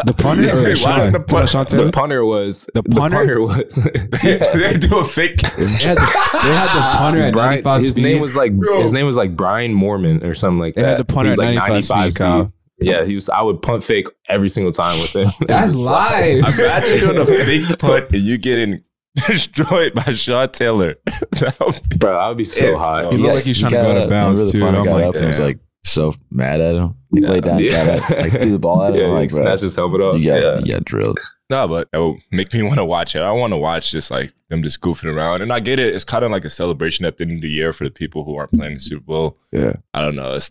The 0.04 0.14
punter 0.16 0.44
or 0.56 0.62
Why 0.62 0.74
Sean? 0.74 1.12
the 1.12 1.18
Talking 1.18 1.36
about 1.38 1.48
Sean 1.50 1.66
The 1.86 1.90
punter 1.92 2.24
was 2.24 2.68
The 2.74 2.82
the 2.82 2.90
punter? 2.96 3.16
punter, 3.16 3.40
was 3.40 3.74
they 4.22 4.76
do 4.78 4.98
a 4.98 5.04
fake. 5.04 5.38
They 5.38 5.46
had 5.48 5.96
the, 5.96 6.38
they 6.42 6.54
had 6.54 6.68
the 6.76 6.98
punter 6.98 7.20
at 7.20 7.32
Brian, 7.32 7.50
95 7.62 7.82
his 7.82 7.92
speed. 7.94 8.02
name 8.02 8.20
was 8.20 8.36
like 8.36 8.52
his 8.76 8.92
name 8.92 9.06
was 9.06 9.16
like 9.16 9.36
Brian 9.36 9.74
Moorman 9.74 10.22
or 10.24 10.34
something 10.34 10.58
like 10.60 10.74
They 10.74 10.82
that. 10.82 10.88
had 10.90 10.98
the 10.98 11.04
punter 11.04 11.28
he 11.28 11.30
was 11.30 11.38
at 11.40 11.44
like 11.46 11.54
95 11.56 12.12
speed, 12.12 12.18
Kyle. 12.18 12.52
Yeah, 12.78 13.04
he 13.06 13.14
was. 13.14 13.30
I 13.30 13.40
would 13.40 13.62
punt 13.62 13.82
fake 13.84 14.06
every 14.28 14.48
single 14.50 14.72
time 14.72 14.98
with 15.00 15.16
him. 15.16 15.28
That's 15.48 15.68
Just 15.68 15.86
live. 15.86 16.38
Imagine 16.58 16.98
doing 17.00 17.18
a 17.18 17.24
fake 17.26 17.78
punt 17.78 18.06
and 18.10 18.20
you 18.22 18.36
getting 18.36 18.82
destroyed 19.26 19.94
by 19.94 20.12
Sean 20.12 20.50
Taylor. 20.50 20.96
That 21.40 21.56
would 21.60 21.88
be- 21.88 21.96
bro. 21.96 22.18
I 22.18 22.28
would 22.28 22.36
be 22.36 22.44
so 22.44 22.76
hot. 22.76 23.12
He 23.12 23.18
looked 23.18 23.34
like 23.34 23.44
he's 23.44 23.58
trying 23.60 23.70
to 23.72 23.76
go 23.78 23.90
out 23.92 23.96
of 23.96 24.10
bounds, 24.10 24.52
too. 24.52 24.60
punter 24.60 24.80
I'm 24.80 24.84
got 24.84 24.94
like, 24.94 25.04
up 25.06 25.14
and 25.16 25.28
was 25.28 25.40
like 25.40 25.58
so 25.86 26.14
mad 26.30 26.60
at 26.60 26.74
him. 26.74 26.94
He 27.14 27.20
Yeah. 27.22 27.28
laid 27.28 27.44
down, 27.44 27.58
Yeah. 27.60 27.86
got 27.98 28.10
at, 28.10 28.18
like 28.22 28.40
threw 28.40 28.50
the 28.50 28.58
ball 28.58 28.82
at 28.82 28.94
him. 28.94 29.00
Yeah, 29.00 29.04
I'm 29.06 29.10
he 29.12 29.16
like, 29.16 29.30
snatched 29.30 29.62
his 29.62 29.74
helmet 29.76 30.00
off. 30.00 30.18
You 30.20 30.26
got, 30.28 30.42
Yeah. 30.42 30.58
you 30.58 30.72
got 30.72 30.84
drilled. 30.84 31.18
No, 31.48 31.66
but 31.68 31.88
it 31.92 31.98
will 31.98 32.18
make 32.32 32.52
me 32.52 32.62
want 32.64 32.76
to 32.76 32.84
watch 32.84 33.14
it. 33.14 33.20
I 33.20 33.30
want 33.32 33.52
to 33.52 33.56
watch 33.56 33.90
just 33.92 34.10
like 34.10 34.32
them 34.50 34.62
just 34.62 34.80
goofing 34.80 35.12
around. 35.14 35.42
And 35.42 35.52
I 35.52 35.60
get 35.60 35.78
it. 35.78 35.94
It's 35.94 36.04
kind 36.04 36.24
of 36.24 36.30
like 36.30 36.44
a 36.44 36.50
celebration 36.50 37.04
at 37.04 37.16
the 37.18 37.24
end 37.24 37.32
of 37.36 37.40
the 37.42 37.48
year 37.48 37.72
for 37.72 37.84
the 37.84 37.90
people 37.90 38.24
who 38.24 38.36
aren't 38.36 38.52
playing 38.52 38.74
the 38.74 38.80
Super 38.80 39.04
Bowl. 39.04 39.38
Yeah. 39.52 39.74
I 39.94 40.02
don't 40.02 40.16
know. 40.16 40.32
It's, 40.34 40.50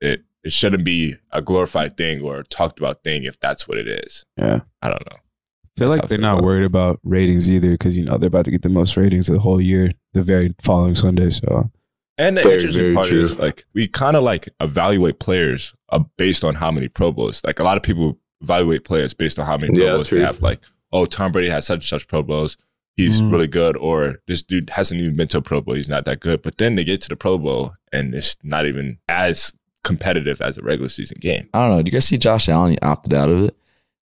it 0.00 0.22
it 0.42 0.52
shouldn't 0.52 0.84
be 0.84 1.14
a 1.30 1.40
glorified 1.40 1.96
thing 1.96 2.20
or 2.20 2.38
a 2.40 2.44
talked 2.44 2.78
about 2.78 3.02
thing 3.02 3.24
if 3.24 3.40
that's 3.40 3.66
what 3.66 3.78
it 3.78 3.88
is. 3.88 4.24
Yeah. 4.36 4.60
I 4.82 4.88
don't 4.88 5.00
know. 5.10 5.16
I 5.16 5.78
feel 5.80 5.88
That's 5.88 6.00
like 6.02 6.08
they're 6.08 6.18
feel 6.18 6.22
not 6.22 6.32
about 6.34 6.44
worried 6.44 6.64
about 6.64 7.00
ratings 7.02 7.50
either 7.50 7.70
because 7.70 7.96
you 7.96 8.04
know 8.04 8.16
they're 8.18 8.26
about 8.28 8.44
to 8.44 8.50
get 8.50 8.62
the 8.62 8.68
most 8.68 8.96
ratings 8.96 9.28
of 9.28 9.34
the 9.36 9.40
whole 9.40 9.60
year 9.60 9.92
the 10.12 10.22
very 10.22 10.54
following 10.62 10.94
Sunday. 10.94 11.30
So 11.30 11.70
And 12.16 12.36
the 12.36 12.42
Very, 12.42 12.54
interesting 12.56 12.82
very 12.82 12.94
part 12.94 13.06
true. 13.06 13.22
is 13.22 13.38
like 13.38 13.64
we 13.74 13.88
kind 13.88 14.16
of 14.16 14.22
like 14.22 14.48
evaluate 14.60 15.18
players 15.18 15.74
uh, 15.90 16.00
based 16.16 16.44
on 16.44 16.54
how 16.56 16.70
many 16.70 16.86
Pro 16.88 17.10
Bowls. 17.12 17.42
Like 17.44 17.58
a 17.58 17.64
lot 17.64 17.76
of 17.76 17.82
people 17.82 18.18
evaluate 18.40 18.84
players 18.84 19.14
based 19.14 19.38
on 19.38 19.46
how 19.46 19.56
many 19.56 19.72
Pro 19.74 19.84
Yeah, 19.84 19.92
Bowls 19.94 20.10
they 20.10 20.20
have. 20.20 20.40
Like, 20.40 20.60
oh, 20.92 21.06
Tom 21.06 21.32
Brady 21.32 21.50
has 21.50 21.66
such 21.66 21.76
and 21.76 21.84
such 21.84 22.06
Pro 22.06 22.22
Bowls. 22.22 22.56
He's 22.96 23.20
Mm. 23.20 23.32
really 23.32 23.48
good, 23.48 23.76
or 23.76 24.20
this 24.28 24.42
dude 24.42 24.70
hasn't 24.70 25.00
even 25.00 25.16
been 25.16 25.26
to 25.28 25.38
a 25.38 25.42
Pro 25.42 25.60
Bowl. 25.60 25.74
He's 25.74 25.88
not 25.88 26.04
that 26.04 26.20
good. 26.20 26.42
But 26.42 26.58
then 26.58 26.76
they 26.76 26.84
get 26.84 27.00
to 27.02 27.08
the 27.08 27.16
Pro 27.16 27.36
Bowl 27.38 27.74
and 27.92 28.14
it's 28.14 28.36
not 28.44 28.66
even 28.66 28.98
as 29.08 29.52
competitive 29.82 30.40
as 30.40 30.56
a 30.56 30.62
regular 30.62 30.88
season 30.88 31.18
game. 31.20 31.48
I 31.52 31.66
don't 31.66 31.76
know. 31.76 31.82
Do 31.82 31.88
you 31.88 31.92
guys 31.92 32.04
see 32.06 32.16
Josh 32.18 32.48
Allen? 32.48 32.72
He 32.72 32.78
opted 32.78 33.12
out 33.12 33.28
of 33.28 33.42
it. 33.42 33.56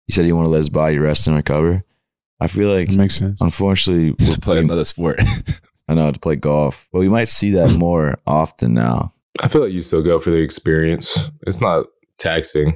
He 0.06 0.12
said 0.12 0.26
he 0.26 0.32
wanted 0.32 0.46
to 0.46 0.50
let 0.50 0.58
his 0.58 0.68
body 0.68 0.98
rest 0.98 1.26
and 1.26 1.34
recover. 1.36 1.82
I 2.40 2.48
feel 2.48 2.68
like, 2.68 2.90
it 2.90 2.96
makes 2.96 3.14
sense. 3.16 3.40
unfortunately, 3.40 4.12
To 4.32 4.40
play 4.40 4.58
another 4.58 4.84
sport. 4.84 5.18
I 5.92 5.94
know 5.94 6.10
to 6.12 6.18
play 6.20 6.36
golf, 6.36 6.88
but 6.92 6.98
we 7.00 7.08
might 7.08 7.28
see 7.28 7.50
that 7.52 7.70
more 7.78 8.18
often 8.26 8.74
now. 8.74 9.12
I 9.42 9.48
feel 9.48 9.62
like 9.62 9.72
you 9.72 9.82
still 9.82 10.02
go 10.02 10.18
for 10.18 10.30
the 10.30 10.38
experience. 10.40 11.30
It's 11.46 11.60
not 11.60 11.86
taxing. 12.18 12.68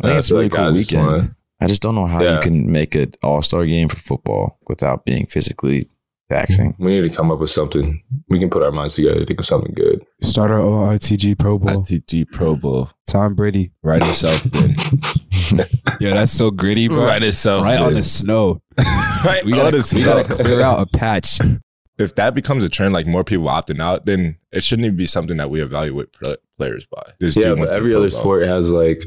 I 0.00 0.06
think 0.06 0.14
Uh, 0.14 0.18
it's 0.18 0.30
a 0.30 0.34
really 0.34 0.44
like 0.46 0.52
cool 0.52 0.64
guys 0.66 0.76
just 0.76 0.92
weekend. 0.92 1.06
wanna- 1.06 1.36
I 1.60 1.66
just 1.68 1.80
don't 1.82 1.94
know 1.94 2.06
how 2.06 2.20
Yeah. 2.22 2.36
you 2.36 2.40
can 2.42 2.72
make 2.72 2.94
an 2.96 3.12
all 3.22 3.40
star 3.42 3.64
game 3.66 3.88
for 3.88 3.96
football 3.96 4.58
without 4.68 5.04
being 5.04 5.26
physically 5.26 5.88
taxing. 6.28 6.74
we 6.78 6.98
need 6.98 7.08
to 7.10 7.16
come 7.16 7.30
up 7.30 7.38
with 7.38 7.50
something. 7.50 8.02
We 8.28 8.38
can 8.40 8.50
put 8.50 8.62
our 8.62 8.72
minds 8.72 8.94
together 8.96 9.20
to 9.20 9.24
think 9.26 9.38
of 9.38 9.46
something 9.46 9.72
good. 9.76 10.04
Start 10.22 10.50
our 10.50 10.58
OITG 10.60 11.38
Pro 11.38 11.58
Bowl. 11.58 11.82
ITG 11.84 12.24
Pro 12.32 12.56
Bowl. 12.56 12.88
Tom 13.06 13.34
Brady. 13.34 13.70
Right 13.82 14.02
himself 14.02 14.44
in. 14.56 14.74
Yeah, 16.00 16.14
that's 16.14 16.32
so 16.32 16.50
gritty, 16.50 16.88
bro. 16.88 17.04
Right 17.04 17.22
himself 17.22 17.64
Right 17.64 17.78
on 17.80 17.94
the 17.94 18.02
snow. 18.02 18.60
right 19.24 19.44
We 19.44 19.52
gotta, 19.52 19.76
his 19.76 19.92
we 19.92 20.02
gotta 20.04 20.24
clear 20.24 20.62
out 20.62 20.80
a 20.80 20.86
patch. 20.86 21.38
If 22.02 22.14
that 22.16 22.34
becomes 22.34 22.64
a 22.64 22.68
trend, 22.68 22.92
like 22.94 23.06
more 23.06 23.24
people 23.24 23.46
opting 23.46 23.80
out, 23.80 24.06
then 24.06 24.36
it 24.52 24.62
shouldn't 24.62 24.86
even 24.86 24.96
be 24.96 25.06
something 25.06 25.36
that 25.38 25.50
we 25.50 25.60
evaluate 25.62 26.12
pl- 26.12 26.36
players 26.58 26.86
by. 26.86 27.02
This 27.20 27.36
Yeah, 27.36 27.54
but 27.54 27.70
every 27.70 27.94
other 27.94 28.04
Bowl. 28.08 28.10
sport 28.10 28.46
has 28.46 28.72
like 28.72 29.00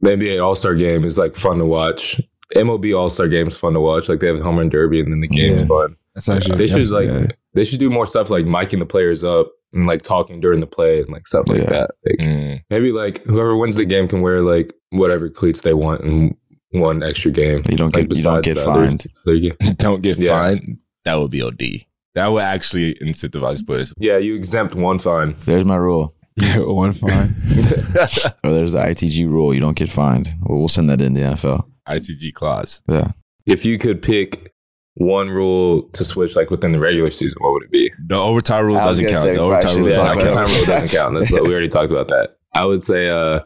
the 0.00 0.10
NBA 0.10 0.42
All 0.44 0.54
Star 0.54 0.74
Game 0.74 1.04
is 1.04 1.18
like 1.18 1.36
fun 1.36 1.58
to 1.58 1.64
watch. 1.64 2.20
MLB 2.54 2.96
All 2.96 3.08
Star 3.10 3.26
Game 3.28 3.48
is 3.48 3.56
fun 3.56 3.72
to 3.72 3.80
watch. 3.80 4.08
Like 4.08 4.20
they 4.20 4.26
have 4.28 4.40
home 4.40 4.58
run 4.58 4.68
derby, 4.68 5.00
and 5.00 5.10
then 5.12 5.20
the 5.20 5.28
game's 5.28 5.62
Yeah. 5.62 5.68
fun. 5.68 5.96
That's 6.14 6.28
actually 6.28 6.56
They 6.58 6.66
should 6.66 6.90
like 6.90 7.08
yeah. 7.08 7.26
they 7.54 7.64
should 7.64 7.80
do 7.80 7.90
more 7.90 8.06
stuff 8.06 8.30
like 8.30 8.44
miking 8.44 8.78
the 8.78 8.86
players 8.86 9.24
up 9.24 9.50
and 9.74 9.86
like 9.86 10.02
talking 10.02 10.40
during 10.40 10.60
the 10.60 10.66
play 10.66 11.00
and 11.00 11.08
like 11.08 11.26
stuff 11.26 11.48
like 11.48 11.62
Yeah. 11.62 11.70
that. 11.70 11.90
Like 12.06 12.18
Mm. 12.20 12.60
maybe 12.70 12.92
like 12.92 13.24
whoever 13.24 13.56
wins 13.56 13.76
the 13.76 13.84
game 13.84 14.06
can 14.06 14.20
wear 14.20 14.40
like 14.42 14.72
whatever 14.90 15.28
cleats 15.28 15.62
they 15.62 15.74
want 15.74 16.02
in 16.02 16.36
one 16.70 17.02
extra 17.02 17.30
game. 17.32 17.62
You 17.68 17.76
don't 17.76 17.94
Like 17.94 18.08
get 18.08 18.16
you 18.18 18.22
don't 18.22 18.42
besides 18.42 18.46
get 18.46 18.54
the 18.54 18.70
other- 18.70 18.86
fined. 18.88 19.06
other. 19.26 19.74
Don't 19.78 20.02
get 20.02 20.18
Yeah. 20.18 20.30
fined. 20.38 20.78
That 21.04 21.16
would 21.16 21.30
be 21.30 21.42
OD. 21.42 21.86
That 22.14 22.28
would 22.28 22.42
actually 22.42 22.94
incentivize 23.02 23.66
players. 23.66 23.92
Yeah, 23.98 24.18
you 24.18 24.34
exempt 24.36 24.74
one 24.74 24.98
fine. 24.98 25.36
There's 25.44 25.64
my 25.64 25.76
rule. 25.76 26.14
Yeah, 26.36 26.58
one 26.58 26.92
fine. 26.94 27.36
Or 28.44 28.52
there's 28.52 28.72
the 28.72 28.78
ITG 28.78 29.28
rule. 29.28 29.54
You 29.54 29.60
don't 29.60 29.76
get 29.76 29.88
fined. 29.88 30.28
Well, 30.42 30.58
we'll 30.58 30.68
send 30.68 30.90
that 30.90 31.00
in 31.00 31.14
the 31.14 31.20
NFL. 31.20 31.64
ITG 31.88 32.34
clause. 32.34 32.80
Yeah. 32.88 33.12
If 33.46 33.64
you 33.64 33.78
could 33.78 34.02
pick 34.02 34.52
one 34.94 35.30
rule 35.30 35.82
to 35.92 36.02
switch 36.02 36.34
like 36.34 36.50
within 36.50 36.72
the 36.72 36.80
regular 36.80 37.10
season, 37.10 37.38
what 37.40 37.52
would 37.52 37.62
it 37.62 37.70
be? 37.70 37.88
The 38.08 38.16
overtime 38.16 38.64
rule 38.66 38.74
doesn't 38.76 39.06
count. 39.06 39.18
say 39.18 39.34
The 39.34 39.40
overtime 39.40 39.76
rule 39.76 39.90
should 39.92 39.92
does 39.92 39.96
Yeah, 39.96 40.02
talk 40.02 40.06
not 40.08 40.16
like 40.16 40.24
about 40.24 40.34
time 40.34 40.46
count. 40.46 40.56
rule 40.56 40.66
doesn't 40.66 40.88
count. 40.88 41.14
That's 41.14 41.32
we 41.40 41.40
already 41.52 41.68
talked 41.68 41.92
about 41.92 42.08
that. 42.08 42.34
I 42.52 42.64
would 42.64 42.82
say, 42.82 43.08
uh, 43.10 43.40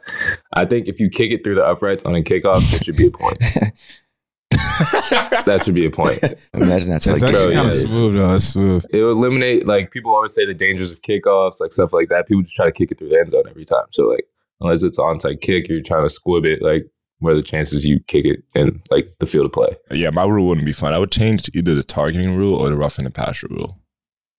I 0.54 0.64
think 0.64 0.88
if 0.88 0.98
you 1.00 1.11
kick 1.11 1.31
it 1.31 1.44
through 1.44 1.57
the 1.57 1.64
uprights 1.66 2.04
on 2.07 2.14
a 2.14 2.22
kickoff, 2.22 2.72
it 2.74 2.85
should 2.85 2.96
be 2.96 3.07
a 3.09 3.11
point. 3.11 3.38
That 4.50 5.62
should 5.64 5.74
be 5.74 5.87
a 5.87 5.90
point. 5.90 6.22
Imagine 6.54 6.90
that's 6.90 7.04
That's 7.04 7.20
like 7.22 7.32
bro, 7.32 7.40
actually 7.48 7.54
kind 7.54 7.66
of 7.66 7.72
smooth, 7.72 8.14
though. 8.16 8.28
That's 8.30 8.44
smooth. 8.44 8.84
It 8.90 9.02
would 9.02 9.11
eliminate 9.11 9.66
like 9.66 9.90
people 9.90 10.14
always 10.14 10.34
say 10.34 10.46
the 10.46 10.54
dangers 10.54 10.90
of 10.90 11.02
kickoffs, 11.02 11.61
like 11.61 11.72
stuff 11.72 11.92
like 11.92 12.08
that. 12.08 12.26
People 12.26 12.42
just 12.42 12.56
try 12.56 12.66
to 12.66 12.72
kick 12.72 12.90
it 12.90 12.98
through 12.98 13.11
the 13.11 13.18
end 13.18 13.30
zone 13.30 13.44
every 13.48 13.64
time. 13.64 13.84
So 13.90 14.04
like 14.06 14.26
unless 14.61 14.82
it's 14.82 14.98
an 14.98 15.04
onside 15.04 15.40
kick, 15.40 15.68
you're 15.68 15.82
trying 15.82 16.04
to 16.04 16.11
squib 16.11 16.44
it. 16.44 16.62
Like 16.62 16.88
where 17.20 17.34
the 17.34 17.42
chances 17.42 17.84
you 17.84 18.00
kick 18.00 18.24
it 18.24 18.42
in 18.54 18.80
like 18.90 19.12
the 19.18 19.26
field 19.26 19.46
of 19.46 19.52
play? 19.52 19.70
Yeah, 19.90 20.11
my 20.11 20.24
rule 20.24 20.46
wouldn't 20.48 20.66
be 20.66 20.72
fun. 20.72 20.94
I 20.94 20.98
would 20.98 21.12
change 21.12 21.50
either 21.54 21.74
the 21.74 21.82
targeting 21.82 22.37
rule 22.37 22.54
or 22.54 22.70
the 22.70 22.76
roughing 22.76 23.04
the 23.04 23.11
passer 23.11 23.48
rule. 23.50 23.78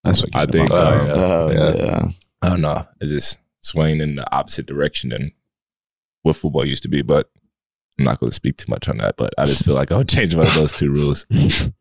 That's 0.05 0.21
what 0.23 0.33
I 0.35 0.45
think, 0.45 0.71
up. 0.71 0.77
Uh, 0.77 0.79
oh, 0.79 1.07
yeah. 1.07 1.13
Oh 1.13 1.49
Yeah. 1.51 1.75
yeah. 1.75 2.05
I 2.41 2.49
don't 2.49 2.61
know. 2.61 2.87
It's 3.01 3.11
just 3.11 3.37
swaying 3.61 3.99
in 3.99 4.15
the 4.15 4.33
opposite 4.33 4.65
direction 4.65 5.09
than 5.09 5.33
what 6.21 6.37
football 6.37 6.65
used 6.65 6.83
to 6.83 6.89
be. 6.89 7.01
But 7.01 7.29
I'm 7.99 8.05
not 8.05 8.19
going 8.19 8.29
to 8.31 8.35
speak 8.35 8.57
too 8.57 8.65
much 8.69 8.87
on 8.89 8.97
that. 8.97 9.15
But 9.17 9.33
I 9.37 9.45
just 9.45 9.63
feel 9.65 9.75
like 9.75 9.91
I 9.91 9.97
would 9.97 10.09
change 10.09 10.33
one 10.33 10.47
of 10.47 10.53
those 10.55 10.75
two 10.77 10.91
rules. 10.91 11.27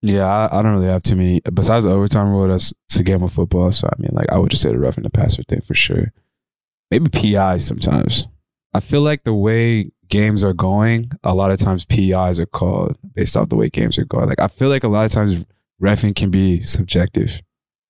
Yeah, 0.00 0.24
I, 0.24 0.60
I 0.60 0.62
don't 0.62 0.74
really 0.76 0.86
have 0.86 1.02
too 1.02 1.16
many. 1.16 1.40
Besides 1.52 1.84
the 1.84 1.90
overtime 1.90 2.28
rule, 2.30 2.46
that's 2.46 2.72
it's 2.86 3.00
a 3.00 3.02
game 3.02 3.24
of 3.24 3.32
football. 3.32 3.72
So 3.72 3.88
I 3.88 4.00
mean, 4.00 4.12
like, 4.12 4.30
I 4.30 4.38
would 4.38 4.48
just 4.48 4.62
say 4.62 4.70
the 4.70 4.78
roughing 4.78 5.02
the 5.02 5.10
passer 5.10 5.42
thing 5.42 5.60
for 5.62 5.74
sure. 5.74 6.12
Maybe 6.92 7.10
PI 7.10 7.56
sometimes. 7.56 8.28
I 8.72 8.78
feel 8.78 9.00
like 9.00 9.24
the 9.24 9.34
way 9.34 9.90
games 10.08 10.44
are 10.44 10.52
going, 10.52 11.10
a 11.24 11.34
lot 11.34 11.50
of 11.50 11.58
times 11.58 11.84
PIs 11.84 12.38
are 12.38 12.46
called 12.46 12.96
based 13.14 13.36
off 13.36 13.48
the 13.48 13.56
way 13.56 13.70
games 13.70 13.98
are 13.98 14.04
going. 14.04 14.28
Like, 14.28 14.38
I 14.40 14.46
feel 14.46 14.68
like 14.68 14.84
a 14.84 14.88
lot 14.88 15.04
of 15.04 15.10
times 15.10 15.44
refing 15.82 16.14
can 16.14 16.30
be 16.30 16.62
subjective. 16.62 17.42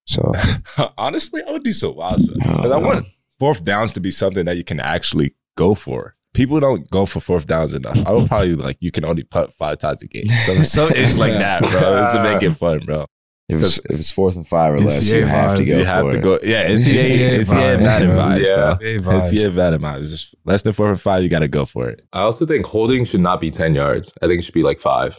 So 0.07 0.33
Honestly, 0.97 1.43
I 1.47 1.53
would 1.53 1.63
do 1.63 1.75
so 1.75 1.91
wild. 1.93 2.23
Because 2.23 2.71
I 2.71 2.77
Oh, 2.77 2.81
want 2.81 3.07
fourth 3.39 3.65
downs 3.65 3.93
to 3.93 4.01
be 4.01 4.11
something 4.11 4.47
that 4.47 4.57
you 4.57 4.65
can 4.65 4.81
actually 4.81 5.35
go 5.59 5.75
for. 5.75 6.17
People 6.39 6.61
don't 6.61 6.89
go 6.91 7.05
for 7.05 7.19
fourth 7.19 7.49
downs 7.49 7.75
enough. 7.75 7.99
I 8.07 8.13
would 8.13 8.29
probably 8.29 8.55
like 8.55 8.77
you 8.79 8.93
can 8.93 9.05
only 9.05 9.25
putt 9.25 9.53
five 9.55 9.79
times 9.79 10.03
a 10.03 10.07
game. 10.07 10.27
So 10.47 10.63
some 10.63 10.93
ish 10.93 11.17
like 11.17 11.33
that, 11.33 11.63
bro. 11.63 11.97
This 12.03 12.13
to 12.13 12.23
make 12.23 12.43
it 12.45 12.53
fun, 12.65 12.79
bro. 12.87 13.07
If 13.49 13.61
it's, 13.63 13.79
if 13.79 13.99
it's 13.99 14.11
fourth 14.13 14.37
and 14.37 14.47
five 14.47 14.75
or 14.75 14.79
less, 14.79 15.11
you 15.11 15.25
have 15.27 15.57
to 15.57 15.65
go 15.65 15.79
you 15.79 15.85
have 15.85 16.13
to 16.13 16.19
go. 16.21 16.39
Yeah, 16.43 16.69
NCAA, 16.69 17.19
NCAA 17.19 17.39
NCAA 17.41 17.79
vibes, 17.79 17.83
Madden 17.83 18.09
bro. 18.11 18.19
vibes, 18.19 18.47
Yeah. 18.47 18.57
bro. 18.57 18.77
NCAA 18.77 19.01
vibes. 19.01 19.33
NCAA 19.33 19.79
vibes. 19.81 20.35
Less 20.45 20.63
than 20.63 20.73
four 20.75 20.91
and 20.91 21.01
five, 21.01 21.23
you 21.25 21.29
got 21.29 21.39
to 21.41 21.49
go 21.49 21.67
for 21.67 21.89
it. 21.89 22.07
I 22.13 22.21
also 22.21 22.47
think 22.47 22.67
holding 22.67 23.05
should 23.05 23.21
not 23.21 23.41
be 23.41 23.51
ten 23.51 23.75
yards. 23.75 24.13
I 24.23 24.27
think 24.29 24.39
it 24.39 24.45
should 24.45 24.55
be 24.55 24.63
like 24.63 24.79
five. 24.79 25.19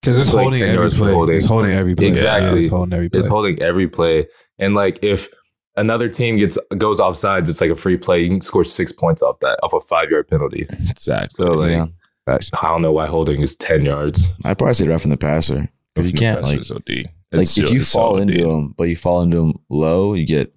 because 0.00 0.18
it's 0.18 0.28
It's 0.28 0.34
like 0.34 0.44
holding 0.44 0.60
10 0.60 0.74
every 0.76 0.90
play. 0.90 1.12
holding. 1.12 1.36
It's 1.36 1.46
holding 1.46 1.72
every 1.72 1.94
play. 1.94 2.06
Exactly. 2.06 2.48
Yeah, 2.52 2.56
it's 2.64 2.68
holding 2.68 2.92
every 2.94 3.08
play. 3.10 3.18
It's 3.18 3.28
holding 3.28 3.60
every 3.60 3.88
play. 3.88 4.26
And 4.58 4.74
like 4.74 5.00
if 5.02 5.28
another 5.76 6.08
team 6.08 6.36
gets 6.36 6.58
goes 6.78 7.00
off 7.00 7.16
sides, 7.16 7.48
it's 7.48 7.60
like 7.60 7.70
a 7.70 7.76
free 7.76 7.96
play. 7.96 8.22
You 8.22 8.28
can 8.30 8.40
score 8.40 8.64
six 8.64 8.92
points 8.92 9.22
off 9.22 9.38
that, 9.40 9.58
off 9.62 9.72
a 9.72 9.80
five 9.80 10.10
yard 10.10 10.28
penalty. 10.28 10.66
Exactly. 10.90 11.28
So 11.30 11.52
like 11.52 11.70
Yeah. 11.70 11.86
Facts. 12.26 12.50
I 12.60 12.68
don't 12.68 12.82
know 12.82 12.90
why 12.92 13.06
holding 13.06 13.40
is 13.40 13.54
ten 13.54 13.84
yards. 13.84 14.28
I'd 14.44 14.58
probably 14.58 14.74
say 14.74 14.88
roughing 14.88 15.10
the 15.12 15.16
passer 15.16 15.68
because 15.94 16.10
you 16.10 16.18
can't 16.18 16.42
like 16.42 16.58
OD. 16.58 16.82
like 16.88 17.06
It's 17.42 17.56
if 17.56 17.70
you 17.70 17.80
it's 17.80 17.88
so 17.90 17.98
fall 18.00 18.16
OD. 18.16 18.22
into 18.22 18.44
them, 18.44 18.74
but 18.76 18.84
you 18.88 18.96
fall 18.96 19.22
into 19.22 19.36
them 19.36 19.60
low, 19.70 20.14
you 20.14 20.26
get 20.26 20.52